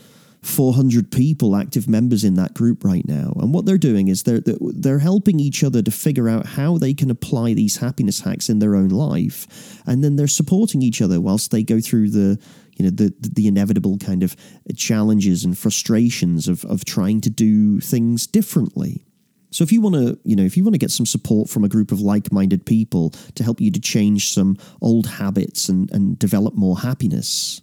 400 0.42 1.10
people, 1.12 1.54
active 1.54 1.86
members 1.86 2.24
in 2.24 2.34
that 2.34 2.54
group 2.54 2.82
right 2.82 3.06
now. 3.06 3.32
And 3.36 3.52
what 3.52 3.66
they're 3.66 3.76
doing 3.76 4.08
is 4.08 4.22
they're, 4.22 4.40
they're 4.40 4.98
helping 4.98 5.38
each 5.38 5.62
other 5.62 5.82
to 5.82 5.90
figure 5.90 6.28
out 6.28 6.46
how 6.46 6.78
they 6.78 6.94
can 6.94 7.10
apply 7.10 7.52
these 7.52 7.76
happiness 7.76 8.20
hacks 8.20 8.48
in 8.48 8.58
their 8.58 8.74
own 8.74 8.88
life. 8.88 9.82
And 9.86 10.02
then 10.02 10.16
they're 10.16 10.26
supporting 10.26 10.80
each 10.80 11.02
other 11.02 11.20
whilst 11.20 11.50
they 11.50 11.62
go 11.62 11.80
through 11.80 12.10
the, 12.10 12.38
you 12.80 12.86
know, 12.86 12.90
the, 12.96 13.12
the 13.20 13.46
inevitable 13.46 13.98
kind 13.98 14.22
of 14.22 14.34
challenges 14.74 15.44
and 15.44 15.58
frustrations 15.58 16.48
of, 16.48 16.64
of 16.64 16.86
trying 16.86 17.20
to 17.20 17.28
do 17.28 17.78
things 17.78 18.26
differently. 18.26 19.04
So 19.50 19.64
if 19.64 19.70
you 19.70 19.82
want 19.82 19.96
to, 19.96 20.18
you 20.24 20.34
know, 20.34 20.44
if 20.44 20.56
you 20.56 20.64
want 20.64 20.72
to 20.72 20.78
get 20.78 20.90
some 20.90 21.04
support 21.04 21.50
from 21.50 21.62
a 21.62 21.68
group 21.68 21.92
of 21.92 22.00
like-minded 22.00 22.64
people 22.64 23.10
to 23.34 23.44
help 23.44 23.60
you 23.60 23.70
to 23.70 23.80
change 23.80 24.32
some 24.32 24.56
old 24.80 25.06
habits 25.06 25.68
and, 25.68 25.90
and 25.90 26.18
develop 26.18 26.54
more 26.54 26.78
happiness, 26.78 27.60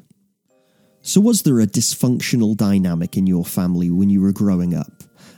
So, 1.02 1.20
was 1.20 1.42
there 1.42 1.60
a 1.60 1.66
dysfunctional 1.66 2.56
dynamic 2.56 3.16
in 3.16 3.26
your 3.26 3.44
family 3.44 3.90
when 3.90 4.10
you 4.10 4.20
were 4.20 4.32
growing 4.32 4.74
up? 4.74 4.92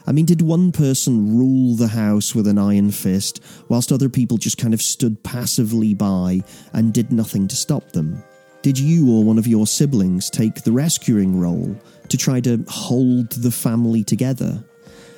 I 0.09 0.12
mean, 0.12 0.25
did 0.25 0.42
one 0.42 0.72
person 0.72 1.38
rule 1.38 1.77
the 1.77 1.87
house 1.87 2.35
with 2.35 2.48
an 2.48 2.59
iron 2.59 2.90
fist 2.90 3.40
whilst 3.68 3.92
other 3.92 4.09
people 4.09 4.38
just 4.38 4.59
kind 4.59 4.75
of 4.75 4.83
stood 4.83 5.22
passively 5.22 5.94
by 5.94 6.40
and 6.72 6.92
did 6.92 7.12
nothing 7.12 7.46
to 7.46 7.55
stop 7.55 7.92
them? 7.92 8.25
Did 8.62 8.77
you 8.77 9.12
or 9.12 9.22
one 9.22 9.38
of 9.38 9.46
your 9.46 9.68
siblings 9.68 10.31
take 10.31 10.62
the 10.62 10.72
rescuing 10.72 11.38
role 11.38 11.77
to 12.09 12.16
try 12.16 12.40
to 12.40 12.64
hold 12.68 13.31
the 13.31 13.51
family 13.53 14.03
together? 14.03 14.64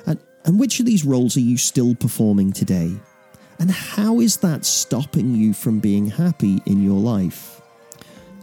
And, 0.05 0.19
and 0.45 0.59
which 0.59 0.79
of 0.79 0.85
these 0.85 1.05
roles 1.05 1.35
are 1.37 1.41
you 1.41 1.57
still 1.57 1.95
performing 1.95 2.53
today? 2.53 2.91
And 3.57 3.71
how 3.71 4.19
is 4.19 4.37
that 4.37 4.65
stopping 4.65 5.33
you 5.33 5.53
from 5.53 5.79
being 5.79 6.07
happy 6.07 6.61
in 6.67 6.83
your 6.83 6.99
life? 6.99 7.61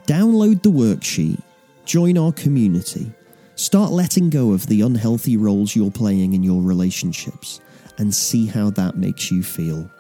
Download 0.07 0.61
the 0.63 0.71
worksheet, 0.71 1.41
join 1.85 2.19
our 2.19 2.33
community, 2.33 3.13
start 3.55 3.91
letting 3.91 4.31
go 4.31 4.53
of 4.53 4.67
the 4.67 4.83
unhealthy 4.83 5.37
roles 5.37 5.75
you're 5.77 5.91
playing 5.91 6.33
in 6.33 6.43
your 6.43 6.63
relationships, 6.63 7.61
and 7.99 8.15
see 8.15 8.47
how 8.47 8.71
that 8.71 8.97
makes 8.97 9.31
you 9.31 9.43
feel. 9.43 9.91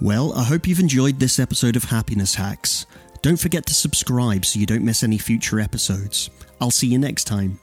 Well, 0.00 0.32
I 0.34 0.42
hope 0.44 0.66
you've 0.66 0.80
enjoyed 0.80 1.20
this 1.20 1.38
episode 1.38 1.76
of 1.76 1.84
Happiness 1.84 2.34
Hacks. 2.34 2.86
Don't 3.22 3.38
forget 3.38 3.66
to 3.66 3.74
subscribe 3.74 4.44
so 4.44 4.58
you 4.58 4.66
don't 4.66 4.84
miss 4.84 5.02
any 5.02 5.18
future 5.18 5.60
episodes. 5.60 6.28
I'll 6.60 6.72
see 6.72 6.88
you 6.88 6.98
next 6.98 7.24
time. 7.24 7.58